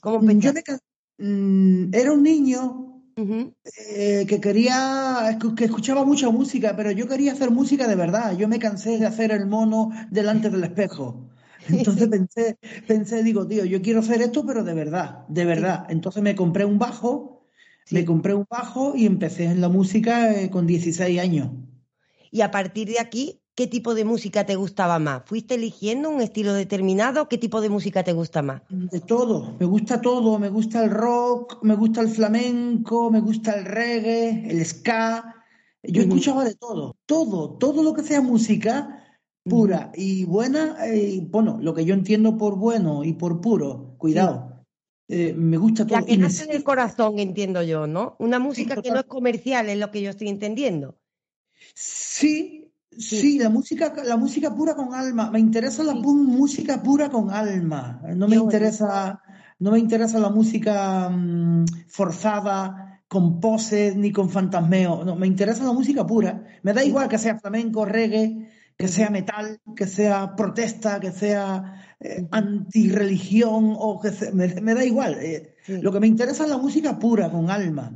[0.01, 0.63] ¿Cómo Yo empezaste?
[1.17, 7.33] me mm, era un niño eh, que quería, que escuchaba mucha música, pero yo quería
[7.33, 8.37] hacer música de verdad.
[8.37, 11.29] Yo me cansé de hacer el mono delante del espejo.
[11.69, 12.57] Entonces pensé,
[12.87, 15.85] pensé, digo, tío, yo quiero hacer esto, pero de verdad, de verdad.
[15.89, 17.31] Entonces me compré un bajo,
[17.85, 17.95] Sí.
[17.95, 21.51] me compré un bajo y empecé en la música eh, con 16 años.
[22.31, 25.23] Y a partir de aquí qué tipo de música te gustaba más?
[25.25, 27.27] ¿Fuiste eligiendo un estilo determinado?
[27.29, 28.61] ¿Qué tipo de música te gusta más?
[28.69, 33.53] De todo, me gusta todo, me gusta el rock, me gusta el flamenco, me gusta
[33.53, 35.35] el reggae, el ska.
[35.81, 39.01] Yo escuchaba de todo, todo, todo lo que sea música
[39.43, 44.65] pura y buena, eh, bueno, lo que yo entiendo por bueno y por puro, cuidado.
[45.07, 45.99] Eh, me gusta todo.
[45.99, 48.15] La que nace del corazón, entiendo yo, ¿no?
[48.17, 50.97] Una música que no es comercial, es lo que yo estoy entendiendo.
[51.75, 52.64] Sí,
[52.97, 55.31] sí, la música, la música pura con alma.
[55.31, 58.01] Me interesa la música pura con alma.
[58.15, 59.21] No me interesa,
[59.59, 65.03] no me interesa la música mm, forzada, con poses ni con fantasmeo.
[65.03, 66.43] No, me interesa la música pura.
[66.63, 71.95] Me da igual que sea flamenco, reggae, que sea metal, que sea protesta, que sea
[71.99, 75.17] eh, antirreligión o que me, da igual.
[75.21, 77.91] Eh, lo que me interesa es la música pura, con alma.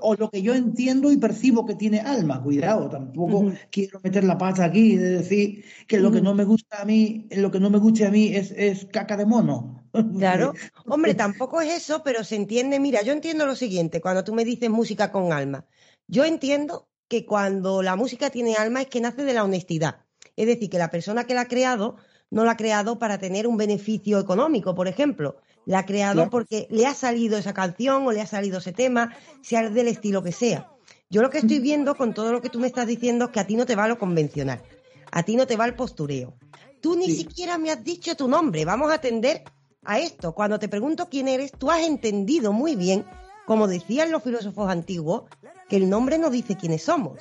[0.00, 4.36] O lo que yo entiendo y percibo que tiene alma, cuidado, tampoco quiero meter la
[4.36, 7.70] pata aquí de decir que lo que no me gusta a mí, lo que no
[7.70, 9.78] me guste a mí es, es caca de mono.
[10.18, 10.54] Claro,
[10.86, 14.44] hombre, tampoco es eso, pero se entiende, mira, yo entiendo lo siguiente, cuando tú me
[14.44, 15.66] dices música con alma,
[16.08, 20.46] yo entiendo que cuando la música tiene alma es que nace de la honestidad, es
[20.46, 21.96] decir, que la persona que la ha creado
[22.30, 25.36] no la ha creado para tener un beneficio económico, por ejemplo.
[25.64, 29.14] La ha creado porque le ha salido esa canción o le ha salido ese tema,
[29.42, 30.68] sea del estilo que sea.
[31.08, 33.40] Yo lo que estoy viendo con todo lo que tú me estás diciendo es que
[33.40, 34.62] a ti no te va lo convencional,
[35.10, 36.34] a ti no te va el postureo.
[36.80, 39.44] Tú ni siquiera me has dicho tu nombre, vamos a atender
[39.84, 40.32] a esto.
[40.34, 43.04] Cuando te pregunto quién eres, tú has entendido muy bien,
[43.46, 45.24] como decían los filósofos antiguos,
[45.68, 47.18] que el nombre no dice quiénes somos.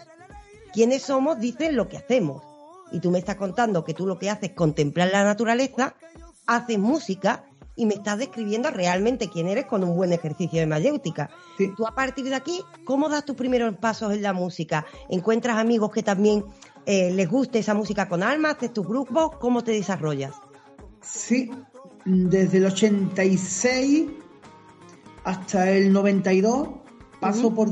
[0.74, 2.44] Quiénes somos dicen lo que hacemos
[2.92, 5.96] y tú me estás contando que tú lo que haces es contemplar la naturaleza,
[6.46, 11.30] haces música y me estás describiendo realmente quién eres con un buen ejercicio de mayéutica.
[11.78, 14.86] Tú a partir de aquí, ¿cómo das tus primeros pasos en la música?
[15.10, 16.44] ¿Encuentras amigos que también
[16.86, 18.52] eh, les guste esa música con alma?
[18.52, 19.38] ¿Haces tus grupos?
[19.40, 20.36] ¿Cómo te desarrollas?
[21.02, 21.50] Sí,
[22.06, 24.10] desde el 86
[25.24, 26.70] hasta el 92
[27.20, 27.72] paso, por,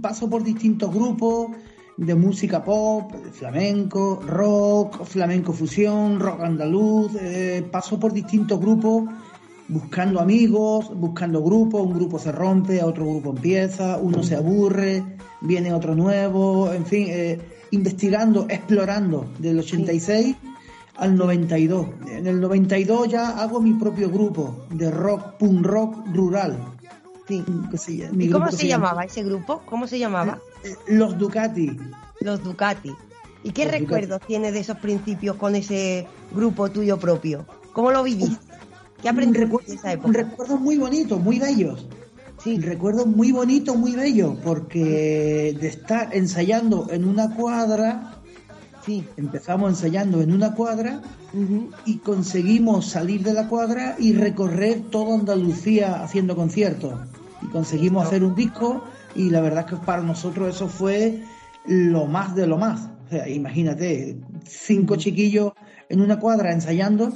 [0.00, 1.50] paso por distintos grupos
[1.96, 7.14] de música pop, flamenco, rock, flamenco fusión, rock andaluz.
[7.20, 9.04] Eh, paso por distintos grupos
[9.68, 11.82] buscando amigos, buscando grupos.
[11.82, 15.02] Un grupo se rompe, otro grupo empieza, uno se aburre,
[15.40, 17.40] viene otro nuevo, en fin, eh,
[17.70, 20.36] investigando, explorando del 86
[20.96, 21.88] al 92.
[22.08, 26.58] En el 92 ya hago mi propio grupo de rock, punk rock rural.
[27.26, 27.42] Sí.
[28.12, 29.62] ¿Y cómo se, llamaba ese grupo?
[29.64, 30.40] ¿Cómo se llamaba?
[30.86, 31.76] Los Ducati.
[32.20, 32.92] Los Ducati.
[33.42, 37.46] ¿Y qué recuerdos tienes de esos principios con ese grupo tuyo propio?
[37.72, 38.53] ¿Cómo lo viviste?
[39.04, 40.12] ¿Qué aprendiste en esa época?
[40.14, 41.86] Recuerdos muy bonitos, muy bellos.
[42.42, 42.58] Sí.
[42.58, 48.14] Recuerdos muy bonitos, muy bellos, porque de estar ensayando en una cuadra,
[48.82, 49.04] sí.
[49.18, 51.02] empezamos ensayando en una cuadra
[51.84, 56.94] y conseguimos salir de la cuadra y recorrer toda Andalucía haciendo conciertos.
[57.42, 58.84] Y conseguimos hacer un disco
[59.14, 61.22] y la verdad es que para nosotros eso fue
[61.66, 62.88] lo más de lo más.
[63.06, 65.52] O sea, imagínate, cinco chiquillos
[65.90, 67.12] en una cuadra ensayando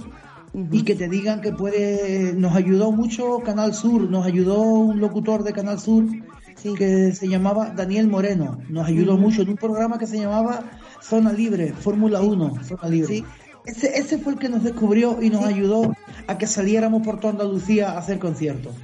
[0.54, 2.32] y que te digan que puede.
[2.34, 6.04] Nos ayudó mucho Canal Sur, nos ayudó un locutor de Canal Sur
[6.76, 10.64] que se llamaba Daniel Moreno, nos ayudó mucho en un programa que se llamaba
[11.00, 13.24] Zona Libre, Fórmula 1, Zona Libre.
[13.64, 15.94] Ese, ese fue el que nos descubrió y nos ayudó
[16.26, 18.74] a que saliéramos por toda Andalucía a hacer conciertos.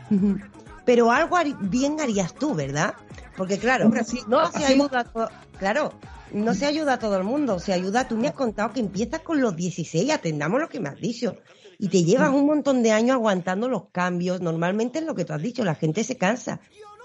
[0.84, 2.94] Pero algo bien harías tú, ¿verdad?
[3.36, 3.90] Porque claro,
[4.28, 5.92] no se ayuda a todo, claro,
[6.34, 9.20] no se ayuda a todo el mundo, se ayuda, tú me has contado que empiezas
[9.20, 11.36] con los 16, atendamos lo que me has dicho,
[11.78, 15.32] y te llevas un montón de años aguantando los cambios, normalmente es lo que tú
[15.32, 16.60] has dicho, la gente se cansa,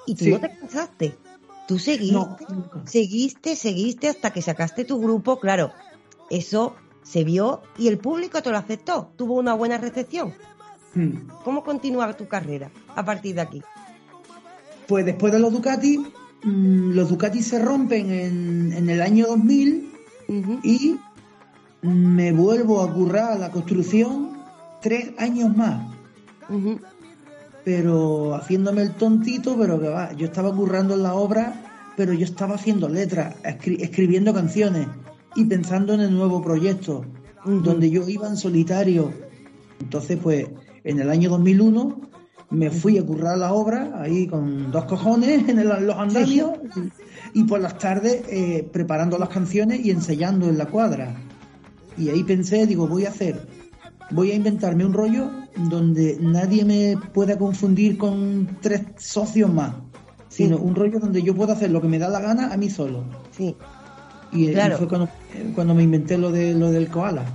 [0.07, 1.17] y tú no te cansaste,
[1.67, 2.45] tú seguiste,
[2.85, 5.71] seguiste, seguiste hasta que sacaste tu grupo, claro,
[6.31, 10.33] eso se vio y el público te lo aceptó, tuvo una buena recepción.
[10.93, 11.27] Hmm.
[11.43, 13.61] ¿Cómo continúa tu carrera a partir de aquí?
[14.87, 16.03] Pues después de los Ducati,
[16.43, 19.91] mm, los Ducati se rompen en, el año 2000
[20.63, 20.97] y
[21.81, 24.37] me vuelvo a currar la construcción
[24.81, 25.87] tres años más.
[27.63, 32.25] Pero haciéndome el tontito, pero que va, yo estaba currando en la obra, pero yo
[32.25, 34.87] estaba haciendo letras, escribiendo canciones
[35.35, 37.05] y pensando en el nuevo proyecto,
[37.45, 39.11] donde yo iba en solitario.
[39.79, 40.47] Entonces, pues,
[40.83, 42.08] en el año 2001
[42.51, 46.51] me fui a currar la obra ahí con dos cojones en los andamios
[47.33, 51.15] y, por las tardes eh, preparando las canciones y ensayando en la cuadra.
[51.97, 53.47] Y ahí pensé, digo, voy a hacer,
[54.11, 55.29] voy a inventarme un rollo
[55.69, 59.73] donde nadie me pueda confundir con tres socios más,
[60.29, 62.69] sino un rollo donde yo pueda hacer lo que me da la gana a mí
[62.69, 63.03] solo.
[63.31, 63.55] Sí.
[64.31, 64.77] Y, y Claro.
[64.77, 65.09] fue cuando,
[65.55, 67.25] cuando me inventé lo, de, lo del koala.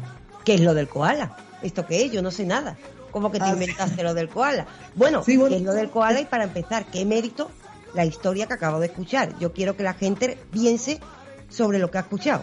[0.44, 1.36] ¿Qué es lo del koala?
[1.62, 2.12] ¿Esto qué es?
[2.12, 2.76] Yo no sé nada.
[3.14, 4.66] ¿Cómo que te Ah, inventaste lo del koala?
[4.96, 5.50] Bueno, Sí, bueno.
[5.54, 6.20] ¿qué es lo del koala?
[6.20, 7.48] Y para empezar, ¿qué mérito
[7.94, 9.38] la historia que acabo de escuchar?
[9.38, 10.98] Yo quiero que la gente piense
[11.48, 12.42] sobre lo que ha escuchado.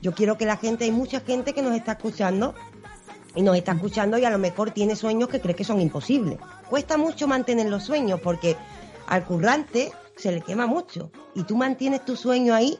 [0.00, 2.54] Yo quiero que la gente, hay mucha gente que nos está escuchando
[3.34, 6.38] y nos está escuchando y a lo mejor tiene sueños que cree que son imposibles.
[6.70, 8.56] Cuesta mucho mantener los sueños porque
[9.08, 12.78] al currante se le quema mucho y tú mantienes tu sueño ahí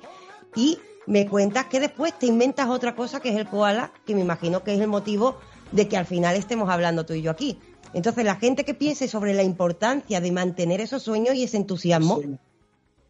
[0.54, 0.78] y
[1.08, 4.62] me cuentas que después te inventas otra cosa que es el koala, que me imagino
[4.62, 5.38] que es el motivo
[5.72, 7.58] de que al final estemos hablando tú y yo aquí.
[7.94, 12.20] Entonces, la gente que piense sobre la importancia de mantener esos sueños y ese entusiasmo,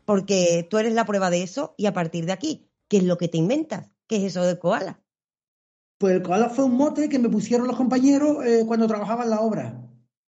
[0.04, 3.16] porque tú eres la prueba de eso y a partir de aquí, ¿qué es lo
[3.16, 3.90] que te inventas?
[4.08, 5.00] ¿Qué es eso del koala?
[5.98, 9.30] Pues el koala fue un mote que me pusieron los compañeros eh, cuando trabajaba en
[9.30, 9.88] la obra.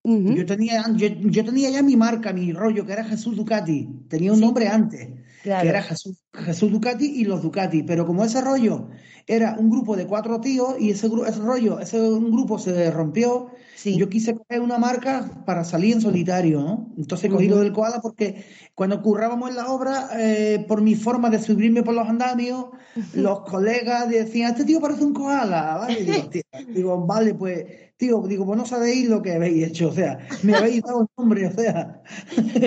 [0.07, 3.89] Yo tenía, yo, yo tenía ya mi marca, mi rollo, que era Jesús Ducati.
[4.07, 4.45] Tenía un Sí.
[4.45, 5.09] nombre antes,
[5.45, 5.62] Claro.
[5.62, 7.82] que era Jesús, Jesús Ducati y los Ducati.
[7.82, 8.88] Pero como ese rollo
[9.26, 13.49] era un grupo de cuatro tíos y ese, ese rollo, ese un grupo se rompió,
[13.76, 13.99] Sí.
[13.99, 16.95] yo quise coger una marca para salir en solitario, ¿no?
[16.97, 18.42] Entonces cogí lo del koala porque
[18.74, 22.66] cuando currábamos en la obra, eh, por mi forma de subirme por los andamios,
[23.12, 26.03] los colegas decían, este tío parece un koala, ¿vale?
[26.03, 26.42] Digo, "Tío",
[26.72, 27.66] digo, vale, pues,
[27.99, 31.09] tío, digo, pues no sabéis lo que habéis hecho, o sea, me habéis dado un
[31.18, 32.01] nombre, o sea.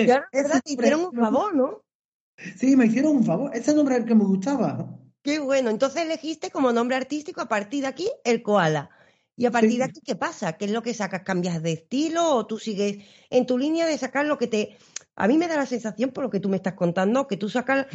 [0.04, 1.82] Claro, verdad, te hicieron un favor, ¿no?
[2.56, 4.96] Sí, me hicieron un favor, ese nombre es el que me gustaba.
[5.22, 5.70] Qué bueno.
[5.70, 8.90] Entonces elegiste como nombre artístico a partir de aquí el koala.
[9.36, 9.78] Y a partir Sí.
[9.78, 10.54] de aquí, ¿qué pasa?
[10.54, 11.22] ¿Qué es lo que sacas?
[11.22, 12.98] ¿Cambias de estilo o tú sigues
[13.30, 14.76] en tu línea de sacar lo que te...
[15.16, 17.48] A mí me da la sensación, por lo que tú me estás contando, que tú
[17.48, 17.86] sacas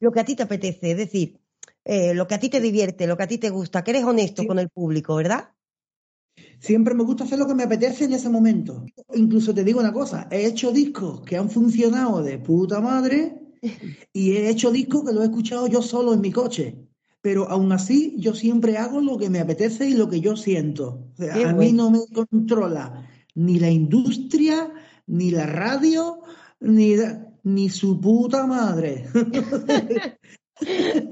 [0.00, 1.38] lo que a ti te apetece, es decir,
[1.84, 4.04] eh, lo que a ti te divierte, lo que a ti te gusta, que eres
[4.04, 4.48] honesto Sí.
[4.48, 5.50] con el público, ¿verdad?
[6.60, 8.84] Siempre me gusta hacer lo que me apetece en ese momento.
[9.14, 13.41] Incluso te digo una cosa, he hecho discos que han funcionado de puta madre
[14.12, 16.76] y he hecho discos que lo he escuchado yo solo en mi coche.
[17.20, 21.06] Pero aún así, yo siempre hago lo que me apetece y lo que yo siento.
[21.12, 24.72] O sea, Qué a mí no me controla ni la industria,
[25.06, 26.20] ni la radio,
[26.58, 26.96] ni,
[27.44, 29.06] ni su puta madre.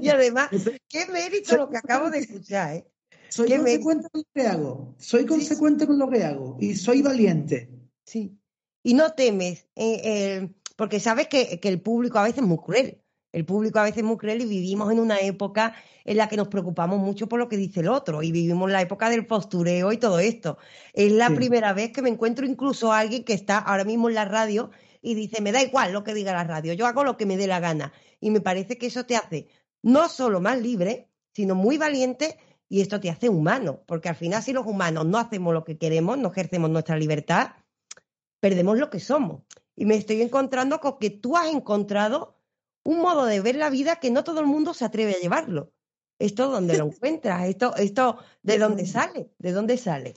[0.00, 0.48] Y además,
[0.88, 2.86] qué mérito lo que acabo de escuchar, ¿eh?
[3.30, 3.84] Soy Qué mérito.
[3.84, 4.94] consecuente con lo que hago.
[4.98, 6.56] Soy consecuente con lo que hago.
[6.60, 7.70] Y soy valiente.
[8.04, 8.36] Sí.
[8.82, 12.56] Y no temes, eh, eh, porque sabes que, que el público a veces es muy
[12.56, 13.02] cruel.
[13.32, 15.74] El público a veces es muy cruel y vivimos en una época
[16.06, 18.80] en la que nos preocupamos mucho por lo que dice el otro y vivimos la
[18.80, 20.56] época del postureo y todo esto.
[20.94, 21.34] Es la Sí.
[21.34, 24.70] primera vez que me encuentro incluso a alguien que está ahora mismo en la radio
[25.02, 27.36] y dice, me da igual lo que diga la radio, yo hago lo que me
[27.36, 27.92] dé la gana.
[28.18, 29.48] Y me parece que eso te hace
[29.82, 32.38] no solo más libre, sino muy valiente
[32.70, 35.76] y esto te hace humano, porque al final si los humanos no hacemos lo que
[35.76, 37.48] queremos, no ejercemos nuestra libertad,
[38.40, 39.42] perdemos lo que somos.
[39.80, 42.36] Y me estoy encontrando con que tú has encontrado
[42.84, 45.72] un modo de ver la vida que no todo el mundo se atreve a llevarlo.
[46.18, 47.48] ¿Esto dónde lo encuentras?
[47.48, 49.30] ¿Esto, esto de dónde sale?
[49.38, 50.12] ¿De dónde sale?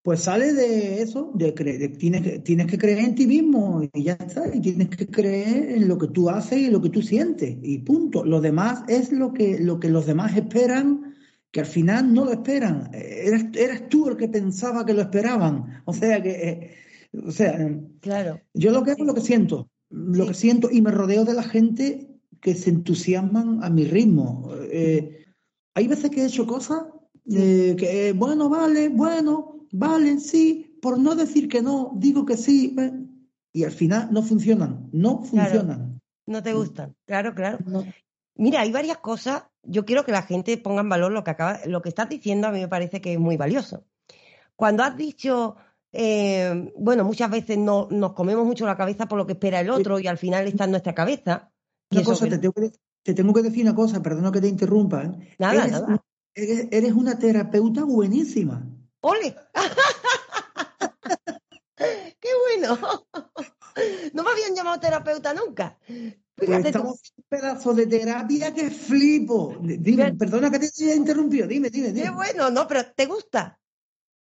[0.00, 1.52] Pues sale de eso, de,
[1.98, 5.72] tienes, que, tienes que creer en ti mismo y ya está, y tienes que creer
[5.72, 8.24] en lo que tú haces y lo que tú sientes, y punto.
[8.24, 11.16] Lo demás es lo que, lo que los demás esperan,
[11.50, 12.88] que al final no lo esperan.
[12.94, 15.82] Eres, eres tú el que pensaba que lo esperaban.
[15.84, 16.76] O sea que, eh,
[17.12, 17.58] o sea,
[18.00, 18.40] Claro.
[18.54, 20.28] yo lo que hago es lo que siento, lo Sí.
[20.28, 22.08] que siento, y me rodeo de la gente
[22.40, 24.50] que se entusiasman a mi ritmo.
[24.70, 25.24] Eh,
[25.74, 26.84] hay veces que he hecho cosas
[27.30, 32.36] eh, que, eh, bueno, vale, bueno, vale, sí, por no decir que no, digo que
[32.36, 32.74] sí,
[33.52, 35.50] y al final no funcionan, no Claro.
[35.50, 36.00] funcionan.
[36.26, 36.96] ¿No te gustan?
[37.06, 37.58] Claro, claro.
[37.64, 37.84] No.
[38.34, 39.44] Mira, hay varias cosas.
[39.62, 42.48] Yo quiero que la gente ponga en valor lo que acaba, lo que estás diciendo.
[42.48, 43.84] A mí me parece que es muy valioso.
[44.56, 45.56] Cuando has dicho,
[45.92, 49.70] eh, bueno, muchas veces no, nos comemos mucho la cabeza por lo que espera el
[49.70, 51.52] otro y al final está en nuestra cabeza.
[51.90, 52.72] Una cosa, te tengo, que,
[53.02, 55.04] te tengo que decir una cosa, perdona que te interrumpa.
[55.04, 55.36] ¿eh?
[55.38, 56.04] Nada, eres, nada.
[56.34, 58.66] Eres, eres una terapeuta buenísima.
[59.02, 59.36] ¡Ole!
[61.76, 62.78] ¡Qué bueno!
[64.12, 65.78] No me habían llamado terapeuta nunca.
[66.34, 69.56] Pues estamos un pedazo de terapia que flipo.
[69.62, 72.02] Dime, perdona que te haya interrumpido, dime, dime, dime.
[72.02, 73.58] Qué bueno, no, pero ¿te gusta?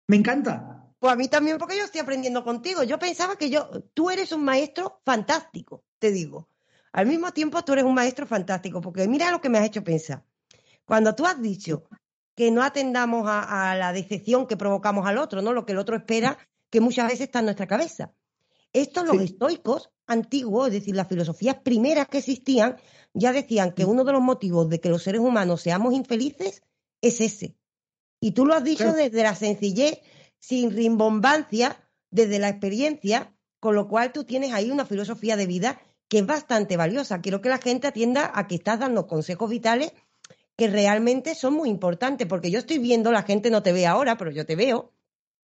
[0.08, 0.79] Me encanta.
[1.00, 2.84] Pues a mí también, porque yo estoy aprendiendo contigo.
[2.84, 6.50] Yo pensaba que yo, tú eres un maestro fantástico, te digo.
[6.92, 9.84] Al mismo tiempo, tú eres un maestro fantástico, porque mira lo que me has hecho
[9.84, 10.24] pensar.
[10.86, 11.84] Cuando tú has dicho
[12.36, 15.54] que no atendamos a, a la decepción que provocamos al otro, ¿no?
[15.54, 16.38] Lo que el otro espera,
[16.70, 18.14] que muchas veces está en nuestra cabeza.
[18.74, 19.24] Esto los Sí.
[19.24, 22.78] estoicos antiguos, es decir, las filosofías primeras que existían,
[23.14, 26.62] ya decían que uno de los motivos de que los seres humanos seamos infelices
[27.02, 27.56] es ese.
[28.20, 30.00] Y tú lo has dicho desde la sencillez,
[30.40, 31.78] sin rimbombancia,
[32.12, 36.26] desde la experiencia, con lo cual tú tienes ahí una filosofía de vida que es
[36.26, 37.22] bastante valiosa.
[37.22, 39.94] Quiero que la gente atienda a que estás dando consejos vitales
[40.58, 44.18] que realmente son muy importantes, porque yo estoy viendo, la gente no te ve ahora,
[44.18, 44.92] pero yo te veo,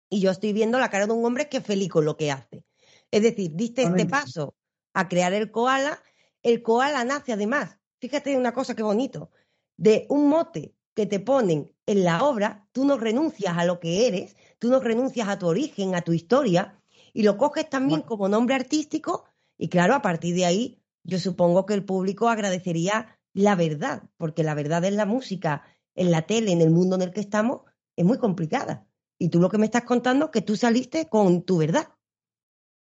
[0.09, 2.31] y yo estoy viendo la cara de un hombre que es feliz con lo que
[2.31, 2.65] hace.
[3.11, 4.55] Es decir, diste este paso
[4.95, 6.03] a crear el koala,
[6.43, 9.31] el koala nace además, fíjate una cosa que bonito,
[9.77, 14.07] de un mote que te ponen en la obra, tú no renuncias a lo que
[14.07, 16.81] eres, tú no renuncias a tu origen, a tu historia,
[17.13, 19.25] y lo coges también como nombre artístico,
[19.59, 24.43] y claro, a partir de ahí, yo supongo que el público agradecería la verdad, porque
[24.43, 25.63] la verdad en la música,
[25.95, 27.63] en la tele, en el mundo en el que estamos,
[27.97, 28.87] es muy complicada.
[29.19, 31.89] Y tú lo que me estás contando es que tú saliste con tu verdad.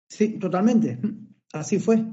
[0.08, 1.00] Sí, totalmente.
[1.54, 2.04] Así fue.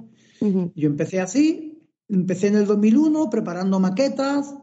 [0.40, 4.54] Yo empecé así, empecé en el 2001 preparando maquetas.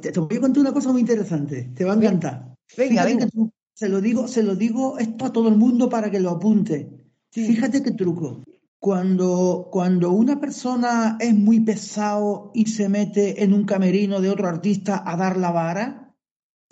[0.00, 2.54] Te, voy a contar una cosa muy interesante, te va a encantar.
[2.76, 3.26] Venga, venga.
[3.74, 6.90] se lo digo, se lo digo esto a todo el mundo para que lo apunte.
[7.30, 8.42] Fíjate qué truco.
[8.78, 14.48] Cuando, cuando una persona es muy pesado y se mete en un camerino de otro
[14.48, 16.14] artista a dar la vara,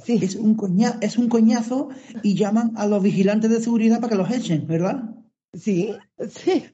[0.07, 0.57] es, un
[1.01, 1.91] es un coñazo
[2.23, 5.15] y llaman a los vigilantes de seguridad para que los echen, ¿verdad?
[5.53, 5.95] Sí,
[6.29, 6.65] sí.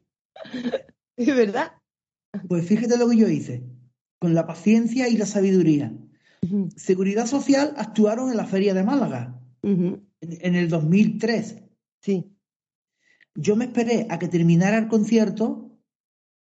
[1.17, 1.73] Es verdad.
[2.49, 3.65] Pues fíjate lo que yo hice,
[4.19, 5.97] con la paciencia y la sabiduría.
[6.77, 11.57] Seguridad Social actuaron en la Feria de Málaga en, el 2003.
[12.01, 12.33] Sí.
[13.35, 15.79] Yo me esperé a que terminara el concierto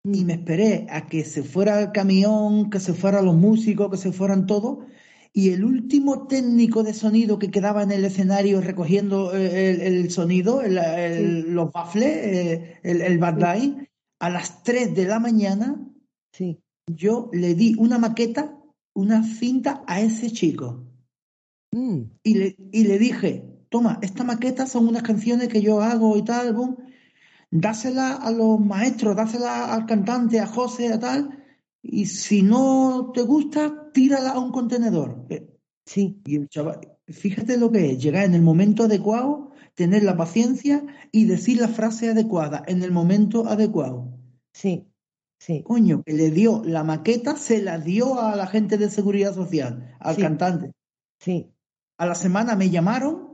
[0.05, 3.97] y me esperé a que se fuera el camión, que se fueran los músicos, que
[3.97, 4.79] se fueran todos
[5.33, 10.63] y el último técnico de sonido que quedaba en el escenario recogiendo eh, el, sonido,
[10.63, 15.89] los baffles, eh, el, el a las 3 de la mañana,
[16.33, 16.61] sí.
[16.87, 18.60] yo le di una maqueta,
[18.95, 20.85] una cinta a ese chico.
[21.73, 22.03] Mm.
[22.23, 26.23] Y, le, y le dije, toma, esta maqueta son unas canciones que yo hago y
[26.23, 26.77] tal, boom,
[27.51, 31.45] dásela a los maestros, dásela al cantante, a José, a tal,
[31.83, 35.27] y si no te gusta, tírala a un contenedor.
[35.31, 35.49] Eh,
[35.87, 36.21] sí.
[36.27, 40.85] Y el chaval, fíjate lo que es, llegar en el momento adecuado, tener la paciencia
[41.13, 44.19] y decir la frase adecuada en el momento adecuado.
[44.53, 44.90] Sí,
[45.41, 45.65] sí.
[45.65, 49.97] Coño, que le dio la maqueta, se la dio a la gente de seguridad social,
[49.99, 50.73] al cantante.
[51.19, 51.53] Sí.
[51.99, 53.31] A la semana me llamaron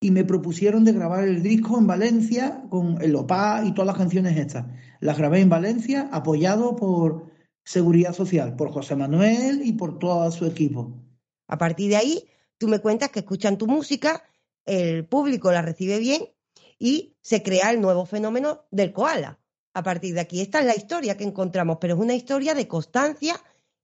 [0.00, 3.96] y me propusieron de grabar el disco en Valencia con el OPA y todas las
[3.96, 4.66] canciones estas.
[5.00, 7.32] Las grabé en Valencia, apoyado por
[7.64, 11.02] Seguridad Social, por José Manuel y por todo su equipo.
[11.48, 12.24] A partir de ahí,
[12.58, 14.24] tú me cuentas que escuchan tu música,
[14.64, 16.22] el público la recibe bien
[16.78, 19.38] y se crea el nuevo fenómeno del koala.
[19.76, 22.66] A partir de aquí, esta es la historia que encontramos, pero es una historia de
[22.66, 23.38] constancia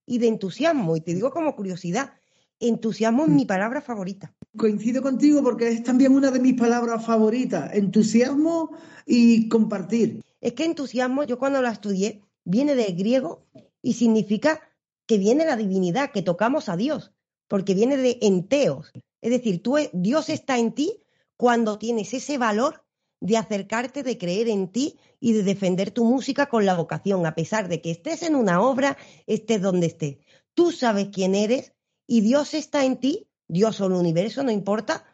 [0.07, 0.97] y de entusiasmo.
[0.97, 2.15] Y te digo como curiosidad,
[2.59, 4.33] entusiasmo es mi palabra favorita.
[4.57, 8.71] Coincido contigo porque es también una de mis palabras favoritas, entusiasmo
[9.05, 10.23] y compartir.
[10.41, 13.45] Es que entusiasmo, yo cuando la estudié, viene del griego
[13.83, 14.63] y significa
[15.05, 17.13] que viene la divinidad, que tocamos a Dios,
[17.49, 18.93] porque viene de enteos.
[19.21, 21.03] Es decir, tú, Dios está en ti
[21.37, 22.83] cuando tienes ese valor
[23.23, 27.37] de acercarte, de creer en ti y de defender tu música con la vocación, a
[27.37, 28.99] pesar de que estés en una obra,
[29.29, 30.17] estés donde estés.
[30.55, 31.73] Tú sabes quién eres
[32.07, 35.05] y Dios está en ti, Dios o el universo, no importa,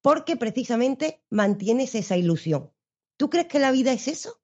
[0.00, 2.70] porque precisamente mantienes esa ilusión.
[3.16, 4.40] ¿Tú crees que la vida es eso?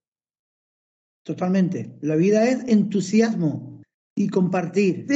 [1.22, 1.96] Totalmente.
[2.00, 3.80] La vida es entusiasmo
[4.16, 5.06] y compartir.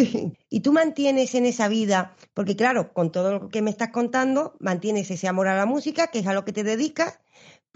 [0.48, 4.56] Y tú mantienes en esa vida, porque claro, con todo lo que me estás contando,
[4.60, 7.18] mantienes ese amor a la música, que es a lo que te dedicas,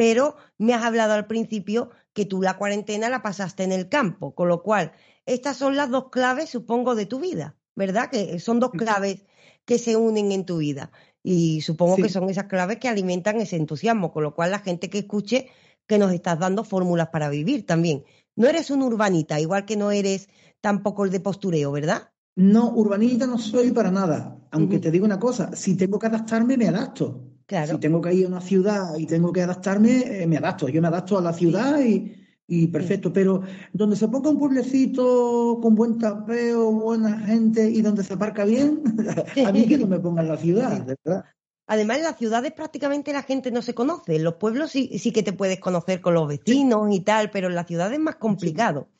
[0.01, 4.34] pero me has hablado al principio que tú la cuarentena la pasaste en el campo,
[4.34, 4.92] con lo cual
[5.26, 8.09] estas son las dos claves, supongo, de tu vida, ¿verdad?
[8.09, 9.26] Que son dos claves
[9.66, 10.90] que se unen en tu vida.
[11.22, 14.88] Y supongo que son esas claves que alimentan ese entusiasmo, con lo cual la gente
[14.88, 15.51] que escuche
[15.86, 18.05] que nos estás dando fórmulas para vivir también.
[18.36, 20.30] No eres un urbanita, igual que no eres
[20.62, 22.11] tampoco el de postureo, ¿verdad?
[22.36, 24.38] No, urbanita no soy para nada.
[24.51, 27.26] Aunque te digo una cosa, si tengo que adaptarme, me adapto.
[27.51, 27.72] Claro.
[27.74, 30.68] Si tengo que ir a una ciudad y tengo que adaptarme, eh, me adapto.
[30.68, 33.12] Yo me adapto a la ciudad y, perfecto.
[33.12, 33.42] Pero
[33.72, 38.80] donde se ponga un pueblecito con buen tapeo, buena gente y donde se aparca bien,
[39.44, 41.24] a mí que no me ponga en la ciudad, ¿verdad?
[41.66, 44.14] Además, en las ciudades prácticamente la gente no se conoce.
[44.14, 47.48] En los pueblos sí, sí que te puedes conocer con los vecinos y tal, pero
[47.48, 48.90] en la ciudad es más complicado.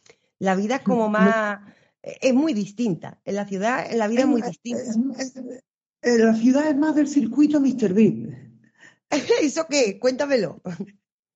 [0.41, 1.61] La vida es como más...
[2.03, 3.21] Es muy distinta.
[3.25, 4.83] En la ciudad, en la vida es, muy distinta.
[4.83, 5.61] en
[6.03, 7.93] la ciudad es más del circuito Mr.
[7.95, 8.15] Beat.
[9.43, 9.99] ¿Eso qué?
[9.99, 10.63] Cuéntamelo.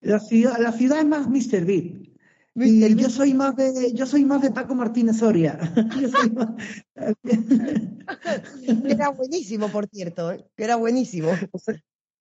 [0.00, 1.64] La ciudad, la ciudad es más Mr.
[1.64, 2.14] Beat.
[2.56, 5.58] Y yo soy más de, yo soy más de Paco Martínez Soria.
[8.86, 10.46] era buenísimo, por cierto, ¿eh?
[10.56, 11.30] era buenísimo.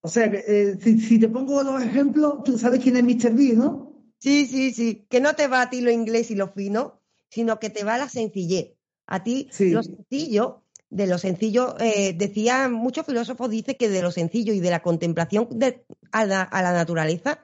[0.02, 3.34] O sea, que, eh, si, te pongo dos ejemplos, tú sabes quién es Mr.
[3.34, 3.94] B, ¿no?
[4.18, 5.06] Sí, sí, sí.
[5.10, 7.98] Que no te va a ti lo inglés y lo fino, sino que te va
[7.98, 8.74] la sencillez.
[9.06, 9.70] A ti Sí.
[9.70, 10.63] lo sencillo,
[10.94, 14.82] de lo sencillo, eh, decía, muchos filósofos dicen que de lo sencillo y de la
[14.82, 17.40] contemplación de- a, la, a la naturaleza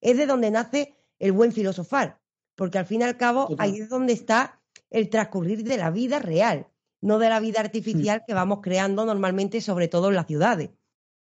[0.00, 2.18] es de donde nace el buen filosofar.
[2.54, 6.18] Porque al fin y al cabo ahí es donde está el transcurrir de la vida
[6.18, 6.66] real,
[7.00, 10.70] no de la vida artificial que vamos creando normalmente, sobre todo en las ciudades.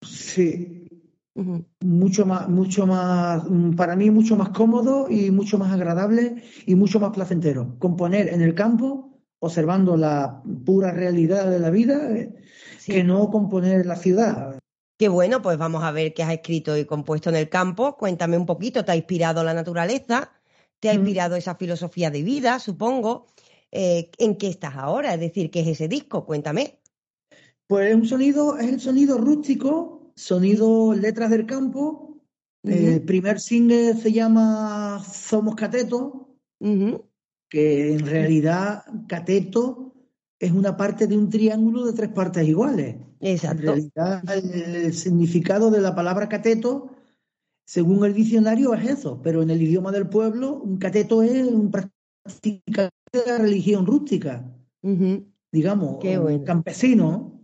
[0.03, 0.87] Sí,
[1.81, 6.75] mucho más, mucho más, mm, para mí mucho más cómodo y mucho más agradable y
[6.75, 7.75] mucho más placentero.
[7.79, 12.33] Componer en el campo, observando la pura realidad de la vida, eh,
[12.79, 12.93] Sí.
[12.93, 14.59] que no componer la ciudad.
[14.97, 17.97] Qué bueno, pues vamos a ver qué has escrito y compuesto en el campo.
[17.97, 20.31] Cuéntame un poquito, ¿te ha inspirado la naturaleza?
[20.79, 20.97] ¿Te ha Mm.
[20.97, 23.27] inspirado esa filosofía de vida, supongo?
[23.71, 25.13] Eh, ¿En qué estás ahora?
[25.13, 26.25] Es decir, ¿qué es ese disco?
[26.25, 26.79] Cuéntame.
[27.67, 32.17] Pues es un sonido, es el sonido rústico, sonido letras del campo.
[32.63, 36.29] El primer single se llama Somos Cateto.
[37.49, 39.93] Que en realidad cateto
[40.39, 42.95] es una parte de un triángulo de tres partes iguales.
[43.19, 43.63] En Exacto.
[43.63, 46.91] realidad, el, significado de la palabra cateto,
[47.65, 51.71] según el diccionario, es eso, pero en el idioma del pueblo, un cateto es un
[51.71, 54.51] practicante de la religión rústica,
[55.51, 57.41] digamos, Qué un campesino.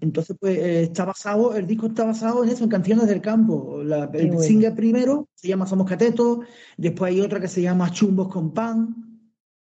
[0.00, 3.82] Entonces, pues eh, está basado, el disco está basado en eso, en canciones del campo.
[3.84, 4.40] La- el bueno.
[4.40, 6.40] single primero se llama Somos Catetos,
[6.76, 9.08] después hay otra que se llama Chumbos con pan.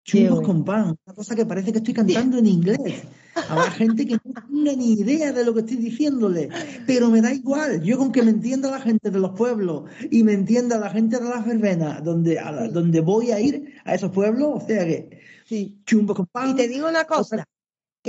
[0.03, 0.47] Chumbos bueno.
[0.47, 3.03] con pan, una cosa que parece que estoy cantando en inglés.
[3.49, 6.49] Habrá gente que no tenga ni idea de lo que estoy diciéndole,
[6.87, 7.81] pero me da igual.
[7.83, 11.17] Yo con que me entienda la gente de los pueblos y me entienda la gente
[11.19, 14.85] de las verbenas, donde, a la- donde voy a ir a esos pueblos, o sea
[14.85, 15.81] que Sí.
[15.85, 16.49] chumbos con pan.
[16.49, 17.43] Y te digo una cosa,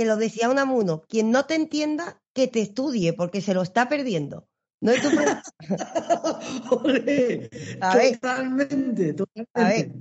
[0.01, 3.87] que lo decía Unamuno, quien no te entienda, que te estudie, porque se lo está
[3.87, 4.47] perdiendo.
[4.81, 5.09] No es tu
[7.81, 8.13] A ver.
[8.13, 9.51] totalmente, totalmente.
[9.53, 9.91] A ver,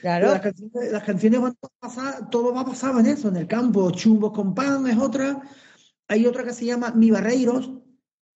[0.00, 0.30] claro.
[0.32, 3.88] Las canciones, las canciones van todas basadas- todo va basado en eso, en el campo.
[3.92, 5.40] Chumbos con pan es otra.
[6.08, 7.70] Hay otra que se llama Mi Barreiros.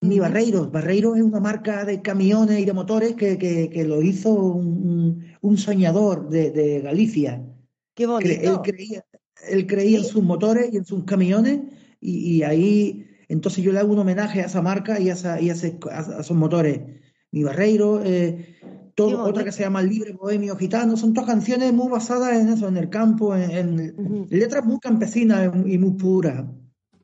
[0.01, 0.21] Mi.
[0.21, 0.71] Barreiros.
[0.71, 5.57] Barreiros es una marca de camiones y de motores que, que- que lo hizo un,
[5.59, 7.45] soñador de, de Galicia.
[7.95, 8.62] Qué Cre- él bonito.
[8.62, 9.05] creía,
[9.49, 11.61] él creía en sus motores y en sus camiones
[12.01, 15.41] y, y ahí, entonces yo le hago un homenaje a esa marca y a, esa-
[15.41, 16.80] y a, ese- a- a esos motores.
[17.30, 18.57] Mi Barreiro, eh,
[18.95, 22.66] todo, otra que se llama Libre Bohemio Gitano, son todas canciones muy basadas en eso,
[22.68, 26.45] en el campo, en, letras muy campesinas y muy puras.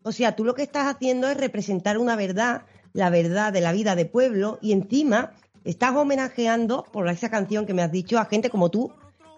[0.02, 2.62] O sea, tú lo que estás haciendo es representar una verdad,
[2.94, 5.32] la verdad de la vida de pueblo, y encima
[5.64, 8.90] estás homenajeando por esa canción que me has dicho a gente como tú,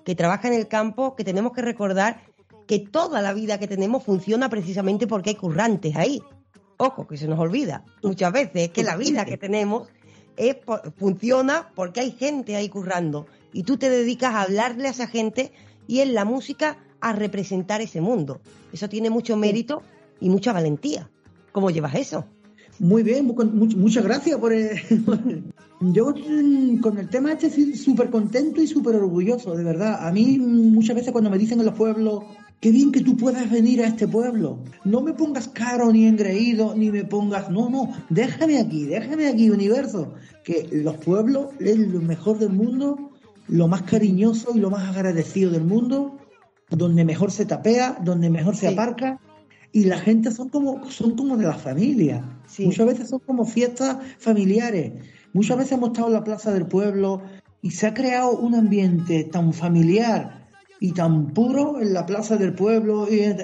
[0.05, 2.20] que trabaja en el campo, que tenemos que recordar
[2.67, 6.21] que toda la vida que tenemos funciona precisamente porque hay currantes ahí.
[6.79, 9.89] Ojo, que se nos olvida muchas veces es que la vida que tenemos
[10.37, 10.57] es
[10.99, 15.53] funciona porque hay gente ahí currando y tú te dedicas a hablarle a esa gente
[15.87, 18.41] y en la música a representar ese mundo.
[18.73, 19.83] Eso tiene mucho mérito
[20.21, 21.09] y mucha valentía.
[21.53, 22.27] ¿Cómo llevas eso?
[22.79, 24.79] Muy bien, muy muchas gracias por el-
[25.81, 30.07] Yo mm, con el tema este estoy súper contento y súper orgulloso, de verdad.
[30.07, 32.25] A mí mm, muchas veces cuando me dicen en los pueblos,
[32.61, 34.59] qué bien que tú puedas venir a este pueblo.
[34.85, 39.51] No me pongas caro ni engreído, ni me pongas, no, no, déjame aquí, déjame aquí,
[39.51, 40.15] universo.
[40.45, 43.11] Que los pueblos es lo mejor del mundo,
[43.49, 46.19] lo más cariñoso y lo más agradecido del mundo,
[46.71, 49.21] donde mejor se tapea, donde mejor se aparca
[49.73, 52.25] y la gente son como, son como de la familia.
[52.47, 52.67] Sí.
[52.67, 54.93] Muchas veces son como fiestas familiares.
[55.33, 57.21] Muchas veces hemos estado en la plaza del pueblo
[57.61, 60.45] y se ha creado un ambiente tan familiar
[60.87, 63.34] y tan puro en la plaza del pueblo y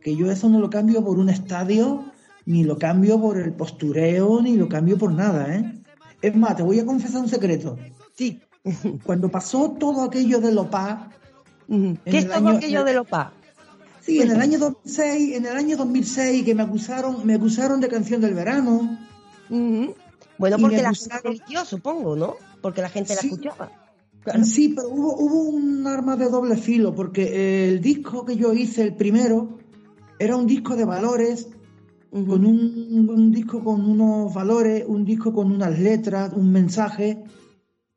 [0.00, 2.04] que yo eso no lo cambio por un estadio,
[2.46, 5.80] ni lo cambio por el postureo, ni lo cambio por nada, ¿eh?
[6.20, 7.78] Es más, te voy a confesar un secreto.
[8.16, 8.40] Sí.
[9.04, 11.10] Cuando pasó todo aquello de Lopá.
[11.68, 13.32] ¿Qué es todo año- aquello de Lopa?
[14.00, 17.86] Sí, en el año 2006, en el año 2006 que me acusaron, me acusaron de
[17.88, 18.98] canción del verano.
[20.38, 22.34] Bueno, porque la gente eligió, supongo, ¿no?
[22.60, 23.70] Porque la gente la escuchaba.
[24.24, 24.44] Claro.
[24.44, 28.82] Sí, pero hubo, hubo un arma de doble filo, porque el disco que yo hice,
[28.82, 29.58] el primero,
[30.18, 31.48] era un disco de valores,
[32.10, 37.22] con un, un disco con unos valores, un disco con unas letras, un mensaje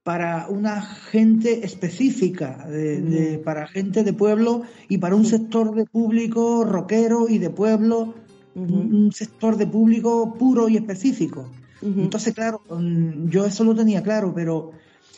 [0.03, 5.85] para una gente específica, de- de- para gente de pueblo y para un sector de
[5.85, 8.13] público rockero y de pueblo,
[8.55, 11.49] un, sector de público puro y específico.
[11.81, 14.71] Entonces, claro, mm, yo eso lo tenía claro, pero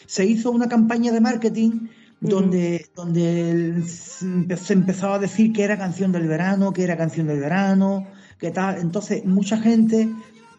[0.06, 1.88] se hizo una campaña de marketing
[2.22, 6.97] donde, donde se empe- se empezaba a decir que era canción del verano, que era
[6.97, 8.08] canción del verano,
[8.39, 8.80] que tal.
[8.80, 10.10] Entonces, mucha gente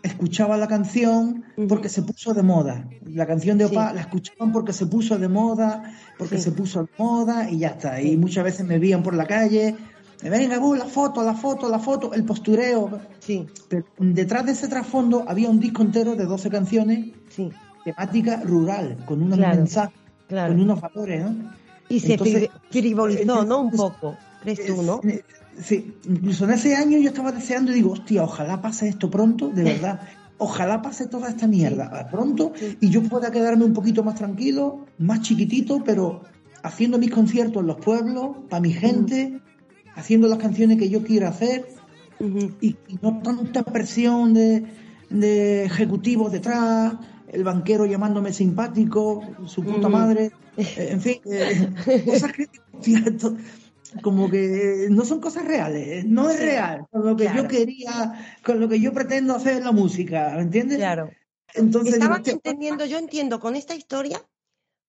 [0.03, 2.89] escuchaba la canción porque se puso de moda.
[3.07, 5.83] La canción de Opa la escuchaban porque se puso de moda,
[6.19, 8.01] porque se puso de moda y ya está.
[8.01, 9.75] Y muchas veces me veían por la calle,
[10.23, 13.01] venga, uh, la foto, la foto, la foto, el postureo.
[13.19, 13.47] Sí.
[13.69, 17.51] Pero detrás de ese trasfondo había un disco entero de 12 canciones, sí.
[17.87, 20.53] Temática rural, con unos Claro, mensajes, claro.
[20.53, 21.37] con unos valores, ¿no?
[21.89, 23.61] Y se Entonces, frivolizó, ¿no?
[23.61, 25.01] Un poco, crees tú, ¿no?
[25.59, 29.49] Sí, incluso en ese año yo estaba deseando y digo, hostia, ojalá pase esto pronto,
[29.49, 30.01] de verdad.
[30.39, 35.21] Ojalá pase toda esta mierda pronto y yo pueda quedarme un poquito más tranquilo, más
[35.23, 36.23] chiquitito, pero
[36.63, 39.41] haciendo mis conciertos en los pueblos, para mi gente,
[39.95, 41.67] haciendo las canciones que yo quiero hacer
[42.61, 44.65] y, y no tanta presión de,
[45.09, 46.95] de ejecutivos detrás,
[47.29, 49.97] el banquero llamándome simpático, su puta Ujú.
[49.97, 51.69] madre, eh, en fin, eh,
[52.05, 52.33] cosas
[52.83, 53.37] esto-
[54.03, 57.43] como que no son cosas reales, no es real con lo que claro.
[57.43, 60.79] yo quería, con lo que yo pretendo hacer en la música, ¿me entiendes?
[60.79, 61.11] Claro.
[61.55, 64.21] Entonces, digo, Estaban hostia, entendiendo, yo entiendo con esta historia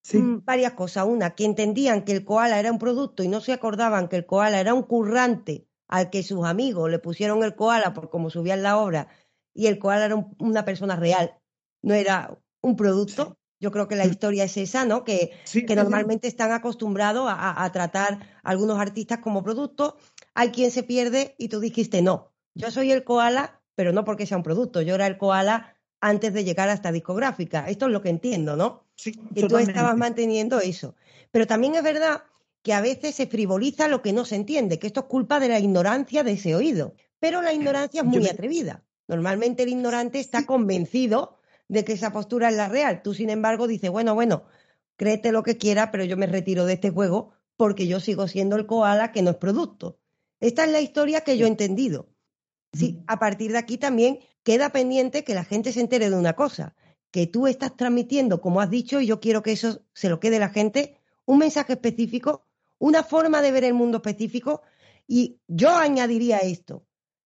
[0.01, 0.17] Sí.
[0.17, 1.05] mm, varias cosas.
[1.05, 4.25] Una, que entendían que el koala era un producto y no se acordaban que el
[4.25, 8.63] koala era un currante al que sus amigos le pusieron el koala por cómo subían
[8.63, 9.07] la obra
[9.53, 11.35] y el koala era un- una persona real,
[11.81, 13.37] no era un producto.
[13.59, 15.03] Yo creo que la historia es esa, ¿no?
[15.03, 19.97] Que, Sí, que normalmente están acostumbrados a, tratar a algunos artistas como producto.
[20.35, 24.27] Hay quien se pierde y tú dijiste, no, yo soy el koala, pero no porque
[24.27, 27.67] sea un producto, yo era el koala antes de llegar a esta discográfica.
[27.67, 28.83] Esto es lo que entiendo, ¿no?
[28.95, 30.95] Sí, que tú estabas manteniendo eso.
[31.31, 32.23] Pero también es verdad
[32.61, 35.49] que a veces se frivoliza lo que no se entiende, que esto es culpa de
[35.49, 36.93] la ignorancia de ese oído.
[37.19, 38.83] Pero la ignorancia es muy atrevida.
[39.07, 41.36] Normalmente el ignorante está convencido
[41.67, 43.01] de que esa postura es la real.
[43.01, 44.43] Tú, sin embargo, dices, bueno, bueno,
[44.95, 48.55] créete lo que quiera, pero yo me retiro de este juego porque yo sigo siendo
[48.55, 49.99] el koala que no es producto.
[50.39, 52.09] Esta es la historia que yo he entendido.
[52.73, 56.33] Sí, a partir de aquí también queda pendiente que la gente se entere de una
[56.33, 56.75] cosa,
[57.11, 60.39] que tú estás transmitiendo, como has dicho, y yo quiero que eso se lo quede
[60.39, 62.45] la gente, un mensaje específico,
[62.77, 64.61] una forma de ver el mundo específico,
[65.07, 66.85] y yo añadiría esto.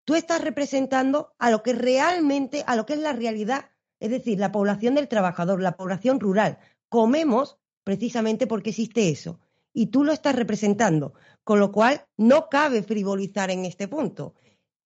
[0.05, 3.71] Tú estás representando a lo que realmente, a lo que es la realidad,
[4.01, 6.59] es decir, la población del trabajador, la población rural.
[6.89, 9.41] Comemos precisamente porque existe eso.
[9.73, 14.35] Y tú lo estás representando, con lo cual no cabe frivolizar en este punto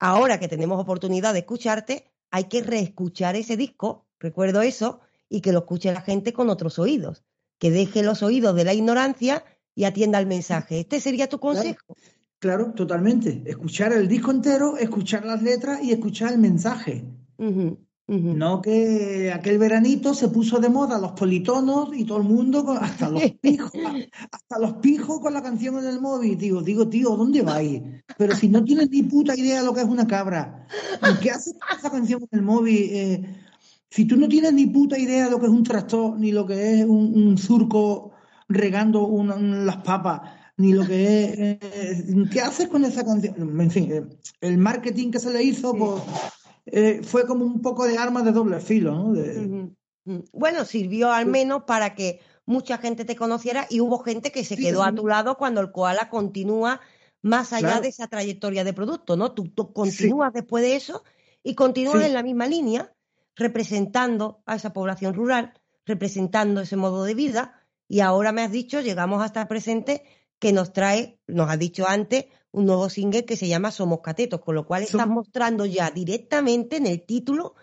[0.00, 5.52] ahora que tenemos oportunidad de escucharte, hay que reescuchar ese disco, recuerdo eso, y que
[5.52, 7.22] lo escuche la gente con otros oídos,
[7.58, 9.44] que deje los oídos de la ignorancia
[9.76, 10.80] y atienda al mensaje.
[10.80, 11.94] Este sería tu consejo.
[12.40, 13.42] Claro, totalmente.
[13.44, 17.04] Escuchar el disco entero, escuchar las letras y escuchar el mensaje.
[18.10, 22.78] No que aquel veranito se puso de moda los politonos y todo el mundo, con-
[22.78, 23.70] hasta los pijos,
[24.32, 26.36] hasta los pijos con la canción en el móvil.
[26.36, 27.80] Digo, digo, tío, ¿dónde vais?
[28.18, 30.66] Pero si no tienes ni puta idea de lo que es una cabra,
[31.22, 32.88] ¿qué haces con esa canción en el móvil?
[32.90, 33.22] Eh,
[33.90, 36.44] si tú no tienes ni puta idea de lo que es un tractor, ni lo
[36.46, 38.10] que es un, un surco
[38.48, 40.22] regando una- las papas,
[40.56, 41.38] ni lo que es...
[41.38, 43.60] eh, ¿Qué haces con esa canción?
[43.60, 44.02] En fin, eh,
[44.40, 46.02] el marketing que se le hizo pues,
[46.72, 49.12] eh, fue como un poco de arma de doble filo, ¿no?
[49.12, 49.70] De-.
[50.32, 54.56] Bueno, sirvió al menos para que mucha gente te conociera y hubo gente que se
[54.56, 54.88] Sí, quedó sí.
[54.88, 56.80] a tu lado cuando el koala continúa
[57.22, 57.82] más allá Claro.
[57.82, 59.32] de esa trayectoria de producto, ¿no?
[59.32, 61.04] Tú, tú continúas después de eso
[61.42, 62.92] y continúas en la misma línea,
[63.36, 65.52] representando a esa población rural,
[65.86, 70.02] representando ese modo de vida y ahora me has dicho, llegamos hasta el presente,
[70.38, 74.40] que nos trae, nos has dicho antes, un nuevo single que se llama Somos Catetos,
[74.40, 77.54] con lo cual estás mostrando ya directamente en el título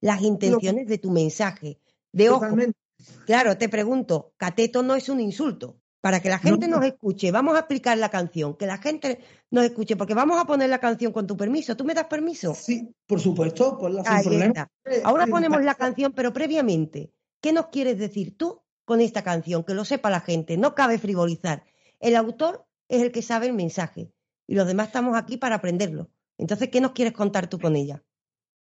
[0.00, 1.80] las intenciones de tu mensaje.
[2.12, 2.78] De ojo, Totalmente.
[3.24, 5.78] claro, te pregunto, cateto no es un insulto.
[6.00, 6.76] Para que la gente No.
[6.76, 9.18] nos escuche, vamos a explicar la canción, que la gente
[9.50, 11.76] nos escuche, porque vamos a poner la canción con tu permiso.
[11.76, 12.54] ¿Tú me das permiso?
[12.54, 14.44] Sí, por supuesto, ponla sin Ahí problema.
[14.46, 14.70] está.
[15.02, 19.64] Ahora ponemos la canción, pero previamente, ¿qué nos quieres decir tú con esta canción?
[19.64, 21.64] Que lo sepa la gente, no cabe frivolizar.
[21.98, 24.12] El autor es el que sabe el mensaje
[24.46, 26.10] y los demás estamos aquí para aprenderlo.
[26.38, 28.02] Entonces, ¿qué nos quieres contar tú con ella?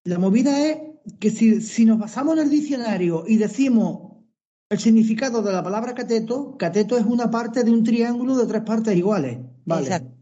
[0.04, 0.78] La movida es
[1.20, 4.08] que si, si nos basamos en el diccionario y decimos
[4.70, 8.62] el significado de la palabra cateto, cateto es una parte de un triángulo de tres
[8.62, 9.82] partes iguales, ¿vale?
[9.82, 10.14] Exacto.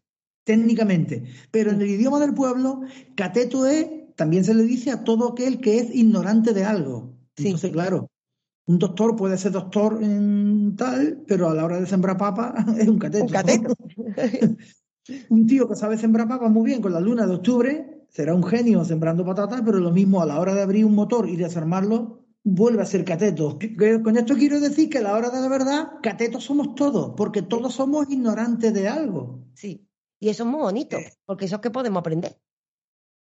[0.45, 1.25] Técnicamente.
[1.51, 2.83] Pero en el idioma del pueblo,
[3.17, 7.13] cateto es, también se le dice a todo aquel que es ignorante de algo.
[7.37, 8.09] Entonces, claro,
[8.67, 12.89] un doctor puede ser doctor en tal, pero a la hora de sembrar papa es
[12.89, 13.25] un cateto.
[13.25, 13.75] Un cateto.
[15.29, 18.45] un tío que sabe sembrar papas muy bien con la luna de octubre será un
[18.45, 22.25] genio sembrando patatas, pero lo mismo a la hora de abrir un motor y desarmarlo,
[22.43, 23.59] vuelve a ser cateto.
[24.03, 27.43] Con esto quiero decir que a la hora de la verdad, catetos somos todos, porque
[27.43, 29.45] todos somos ignorantes de algo.
[29.55, 29.87] Sí,
[30.19, 32.39] y eso es muy bonito, porque eso es que podemos aprender.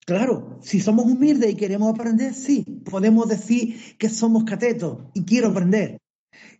[0.06, 5.50] Claro, si somos humildes y queremos aprender, sí, podemos decir que somos catetos y quiero
[5.50, 5.98] aprender.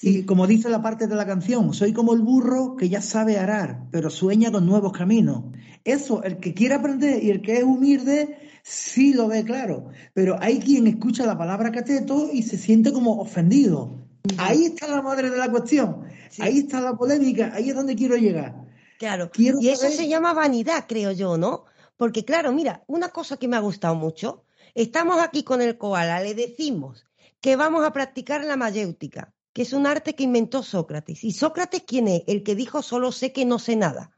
[0.02, 3.38] Y como dice la parte de la canción, soy como el burro que ya sabe
[3.38, 5.46] arar, pero sueña con nuevos caminos.
[5.84, 9.90] Eso, el que quiere aprender y el que es humilde, sí lo ve claro.
[10.14, 14.06] Pero hay quien escucha la palabra cateto y se siente como ofendido.
[14.38, 16.04] Ahí está la madre de la cuestión.
[16.40, 17.52] Ahí está la polémica.
[17.54, 18.56] Ahí es donde quiero llegar.
[19.00, 19.32] Claro.
[19.32, 21.66] Quiero y eso saber- se llama vanidad, creo yo, ¿no?
[21.96, 24.44] Porque claro, mira, una cosa que me ha gustado mucho,
[24.76, 27.06] estamos aquí con el koala, le decimos
[27.42, 31.24] que vamos a practicar la mayéutica, que es un arte que inventó Sócrates.
[31.24, 32.22] ¿Y Sócrates quién es?
[32.28, 34.16] El que dijo solo sé que no sé nada.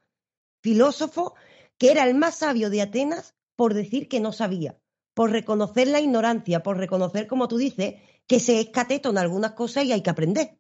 [0.60, 1.34] Filósofo
[1.78, 4.78] que era el más sabio de Atenas por decir que no sabía,
[5.14, 7.96] por reconocer la ignorancia, por reconocer, como tú dices,
[8.28, 10.60] que se es cateto en algunas cosas y hay que aprender.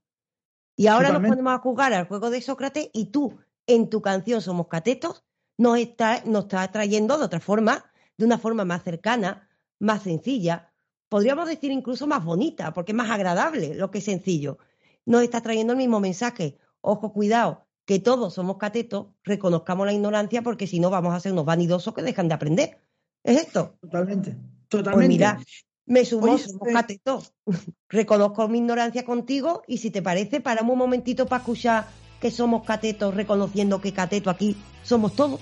[0.77, 4.41] Y ahora nos ponemos a jugar al juego de Sócrates y tú, en tu canción
[4.41, 5.25] Somos Catetos,
[5.57, 10.71] nos está, nos está trayendo de otra forma, de una forma más cercana, más sencilla,
[11.09, 14.59] podríamos decir incluso más bonita, porque es más agradable lo que es sencillo.
[15.05, 16.57] Nos está trayendo el mismo mensaje.
[16.81, 21.31] Ojo, cuidado, que todos somos catetos, reconozcamos la ignorancia, porque si no vamos a ser
[21.31, 22.81] unos vanidosos que dejan de aprender.
[23.23, 23.77] ¿Es esto?
[23.81, 24.31] Totalmente.
[24.31, 25.07] Pues Totalmente.
[25.07, 25.39] mira,
[25.85, 27.33] me sumo, Oye, somos eh, catetos.
[27.89, 31.87] Reconozco mi ignorancia contigo y si te parece, paramos un momentito para escuchar
[32.21, 35.39] que somos catetos, reconociendo que cateto aquí somos todos.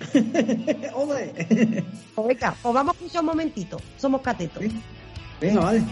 [0.94, 1.84] Hombre.
[2.14, 3.76] Pues venga, pues vamos a escuchar un momentito.
[3.96, 4.64] Somos catetos.
[5.40, 5.84] Venga, vale.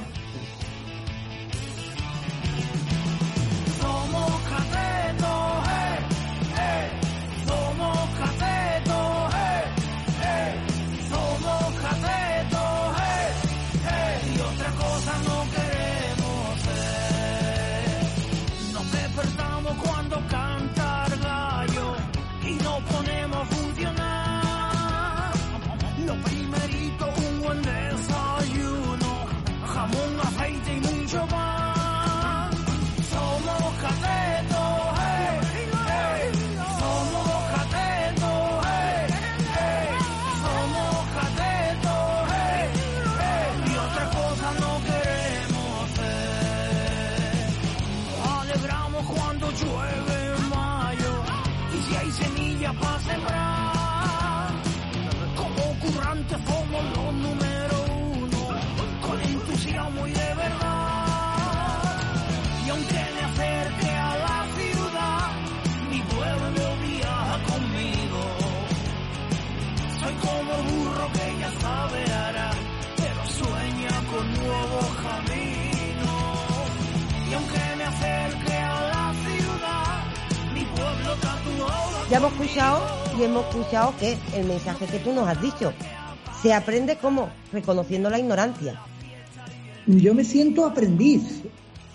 [82.11, 82.81] Ya hemos escuchado
[83.19, 85.73] y hemos escuchado que el mensaje que tú nos has dicho
[86.43, 88.81] se aprende como reconociendo la ignorancia.
[89.87, 91.43] Yo me siento aprendiz.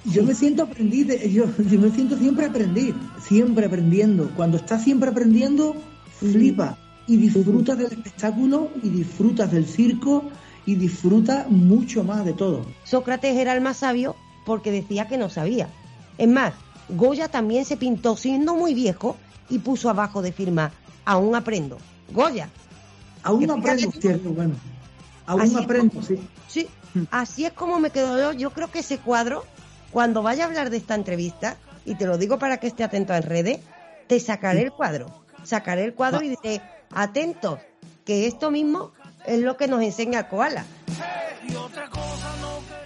[0.06, 1.08] Yo me siento aprendiz.
[1.08, 2.94] de- yo, yo me siento siempre aprendiz.
[3.26, 4.30] Siempre aprendiendo.
[4.36, 5.76] Cuando estás siempre aprendiendo,
[6.20, 6.78] flipa.
[7.08, 10.24] Y disfrutas del espectáculo, y disfrutas del circo,
[10.66, 12.66] y disfrutas mucho más de todo.
[12.86, 15.68] Sócrates era el más sabio porque decía que no sabía.
[16.18, 16.54] Es más,
[16.90, 19.18] Goya también se pintó siendo muy viejo
[19.50, 20.72] y puso abajo de firma,
[21.06, 21.78] aún aprendo.
[22.12, 22.50] Goya.
[23.24, 24.56] Aún aprendo, cierto, bueno.
[25.26, 26.20] Aún aprendo, como- sí.
[26.48, 26.68] Sí,
[27.12, 28.34] así es como me quedo yo.
[28.38, 29.46] Yo creo que ese cuadro,
[29.92, 33.14] cuando vaya a hablar de esta entrevista, y te lo digo para que esté atento
[33.14, 33.60] en redes,
[34.08, 35.08] te sacaré el cuadro.
[35.44, 36.62] Sacaré el cuadro y diré,
[36.94, 37.60] atentos,
[38.06, 38.92] que esto mismo
[39.26, 40.66] es lo que nos enseña el koala.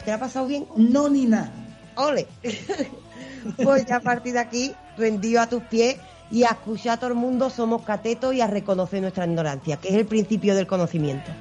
[0.06, 0.66] ¿Te ha pasado bien?
[0.76, 1.52] No, ni nada.
[1.96, 2.28] Ole.
[3.64, 5.98] pues ya a partir de aquí, rendido a tus pies
[6.32, 9.90] y a escuchar a todo el mundo, somos catetos y a reconocer nuestra ignorancia, que
[9.90, 11.32] es el principio del conocimiento.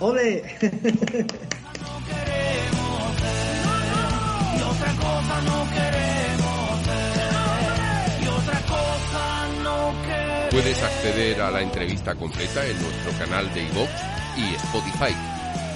[0.00, 0.44] ¡Ole!
[4.56, 8.22] Y otra cosa no queremos ser.
[8.22, 13.62] Y otra cosa no queremos Puedes acceder a la entrevista completa en nuestro canal de
[13.64, 13.90] iVoox
[14.36, 15.14] y Spotify.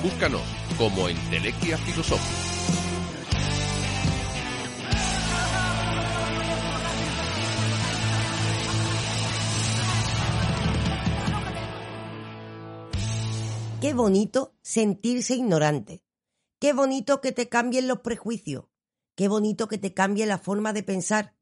[0.03, 0.43] Búscanos
[0.79, 2.82] como Entelequia Filosofía.
[13.83, 16.05] Qué bonito sentirse ignorante.
[16.61, 18.67] Qué bonito que te cambien los prejuicios.
[19.17, 21.35] Qué bonito que te cambie la forma de pensar.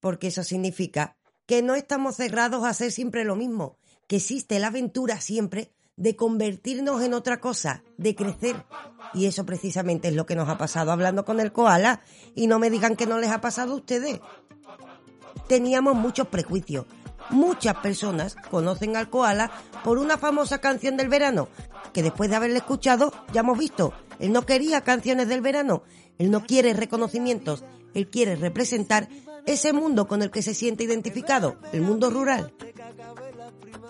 [0.00, 1.16] Porque eso significa
[1.46, 6.14] que no estamos cerrados a hacer siempre lo mismo, que existe la aventura siempre de
[6.14, 8.66] convertirnos en otra cosa, de crecer.
[9.14, 12.02] Y eso precisamente es lo que nos ha pasado hablando con el koala.
[12.34, 14.20] Y no me digan que no les ha pasado a ustedes.
[15.48, 16.84] Teníamos muchos prejuicios,
[17.30, 19.50] muchas personas conocen al koala
[19.84, 21.48] por una famosa canción del verano,
[21.92, 25.82] que después de haberla escuchado ya hemos visto, él no quería canciones del verano,
[26.18, 27.64] él no quiere reconocimientos,
[27.94, 29.08] él quiere representar
[29.46, 32.52] ese mundo con el que se siente identificado, el mundo rural.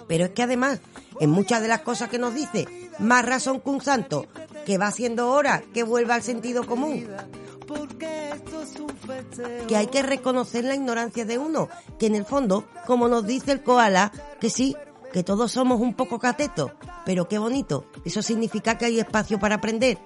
[0.06, 0.80] Pero es que además,
[1.20, 2.66] en muchas de las cosas que nos dice,
[2.98, 4.26] más razón que un santo,
[4.64, 7.08] que va siendo hora que vuelva al sentido común.
[9.68, 11.68] Que hay que reconocer la ignorancia de uno,
[11.98, 14.76] que en el fondo, como nos dice el koala, que sí,
[15.12, 16.72] que todos somos un poco catetos,
[17.04, 19.98] pero qué bonito, eso significa que hay espacio para aprender.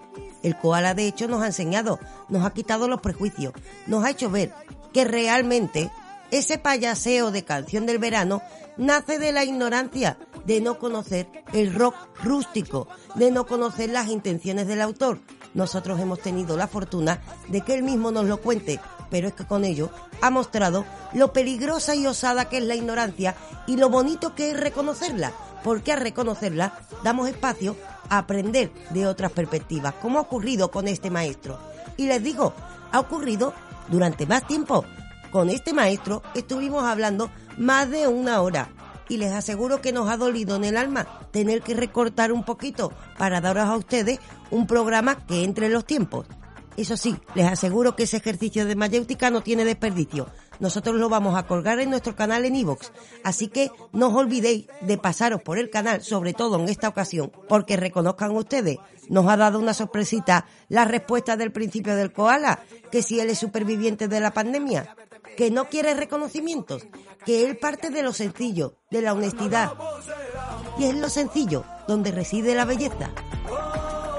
[0.43, 1.99] El koala de hecho nos ha enseñado,
[2.29, 3.53] nos ha quitado los prejuicios,
[3.87, 4.53] nos ha hecho ver
[4.93, 5.91] que realmente
[6.31, 8.43] ese payaseo de canción del verano
[8.77, 14.67] nace de la ignorancia, de no conocer el rock rústico, de no conocer las intenciones
[14.67, 15.21] del autor.
[15.55, 18.81] Nosotros hemos tenido la fortuna de que él mismo nos lo cuente,
[19.11, 19.91] pero es que con ello
[20.21, 23.37] ha mostrado lo peligrosa y osada que es la ignorancia
[23.67, 25.33] y lo bonito que es reconocerla,
[25.63, 27.77] porque al reconocerla damos espacio
[28.09, 31.59] a aprender de otras perspectivas, como ha ocurrido con este maestro.
[31.97, 32.53] Y les digo,
[32.91, 33.55] ha ocurrido
[33.89, 34.85] durante más tiempo.
[35.31, 38.69] Con este maestro estuvimos hablando más de una hora
[39.09, 42.93] y les aseguro que nos ha dolido en el alma tener que recortar un poquito
[43.19, 44.19] para daros a ustedes
[44.51, 46.27] un programa que entre en los tiempos.
[46.77, 50.27] Eso sí, les aseguro que ese ejercicio de mayéutica no tiene desperdicio.
[50.59, 52.91] Nosotros lo vamos a colgar en nuestro canal en iVoox.
[53.23, 57.31] Así que no os olvidéis de pasaros por el canal, sobre todo en esta ocasión,
[57.49, 58.79] porque reconozcan ustedes,
[59.09, 63.39] nos ha dado una sorpresita la respuesta del principio del koala, que si él es
[63.39, 64.97] superviviente de la pandemia,
[65.37, 66.87] que no quiere reconocimientos,
[67.25, 69.73] que él parte de lo sencillo, de la honestidad.
[70.79, 73.11] Y es lo sencillo donde reside la belleza.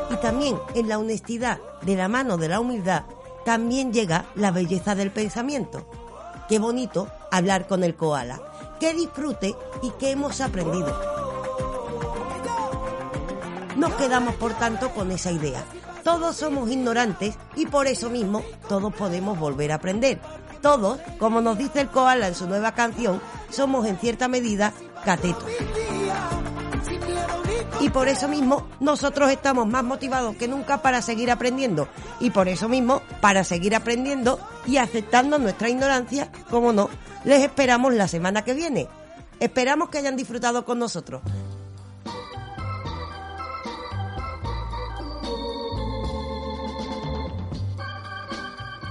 [0.10, 3.04] Y también en la honestidad, de la mano de la humildad,
[3.44, 5.90] también llega la belleza del pensamiento.
[6.48, 8.42] Qué bonito hablar con el koala.
[8.80, 11.16] Qué disfrute y qué hemos aprendido.
[13.78, 15.64] Nos quedamos, por tanto, con esa idea.
[16.04, 20.20] Todos somos ignorantes y por eso mismo todos podemos volver a aprender.
[20.66, 25.46] Todos, como nos dice el koala en su nueva canción, somos en cierta medida catetos.
[27.82, 31.88] Y por eso mismo nosotros estamos más motivados que nunca para seguir aprendiendo.
[32.20, 36.90] Y por eso mismo, para seguir aprendiendo y aceptando nuestra ignorancia, como no,
[37.26, 38.88] les esperamos la semana que viene.
[39.40, 41.22] Esperamos que hayan disfrutado con nosotros.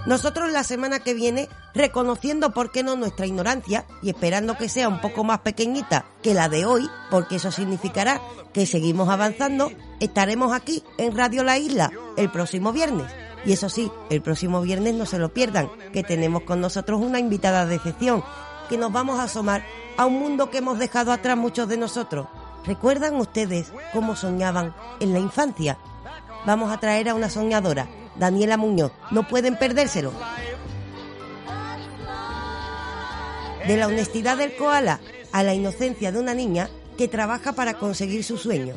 [0.06, 4.86] Nosotros la semana que viene, reconociendo por qué no nuestra ignorancia y esperando que sea
[4.86, 8.20] un poco más pequeñita que la de hoy, porque eso significará
[8.52, 13.10] que seguimos avanzando, estaremos aquí en Radio La Isla el próximo viernes.
[13.46, 17.18] Y eso sí, el próximo viernes no se lo pierdan, que tenemos con nosotros una
[17.18, 18.22] invitada de excepción,
[18.68, 19.64] que nos vamos a asomar
[19.96, 22.26] a un mundo que hemos dejado atrás muchos de nosotros.
[22.66, 25.78] ¿Recuerdan ustedes cómo soñaban en la infancia?
[26.44, 28.92] Vamos a traer a una soñadora Daniela Muñoz.
[29.10, 30.12] No pueden perdérselo.
[33.66, 35.00] De la honestidad del koala
[35.32, 38.74] a la inocencia de una niña que trabaja para conseguir su sueño.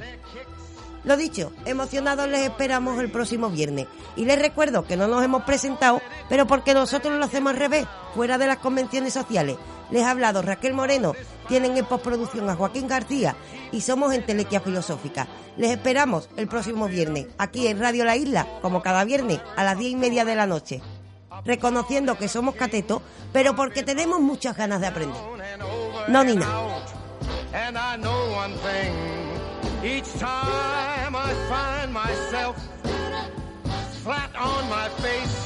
[1.03, 3.87] Lo dicho, emocionados les esperamos el próximo viernes.
[4.15, 7.87] Y les recuerdo que no nos hemos presentado, pero porque nosotros lo hacemos al revés,
[8.13, 9.55] fuera de las convenciones sociales.
[9.89, 11.13] Les ha hablado Raquel Moreno,
[11.47, 13.37] tienen en postproducción a Joaquín García
[13.71, 15.27] y somos en Telequia Filosófica.
[15.57, 19.77] Les esperamos el próximo viernes, aquí en Radio La Isla, como cada viernes, a las
[19.77, 20.81] diez y media de la noche.
[21.45, 23.01] Reconociendo que somos catetos,
[23.33, 25.17] pero porque tenemos muchas ganas de aprender.
[26.07, 26.61] No, ni nada.
[35.01, 35.43] Face,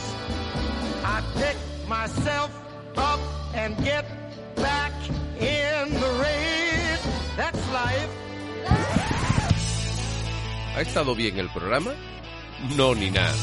[1.87, 2.51] myself
[2.97, 3.19] up
[3.53, 4.05] and get
[4.55, 4.93] back
[5.39, 7.05] in the race.
[7.35, 8.20] That's life.
[10.75, 11.91] ¿Ha estado bien el programa?
[12.77, 13.33] No, ni nada.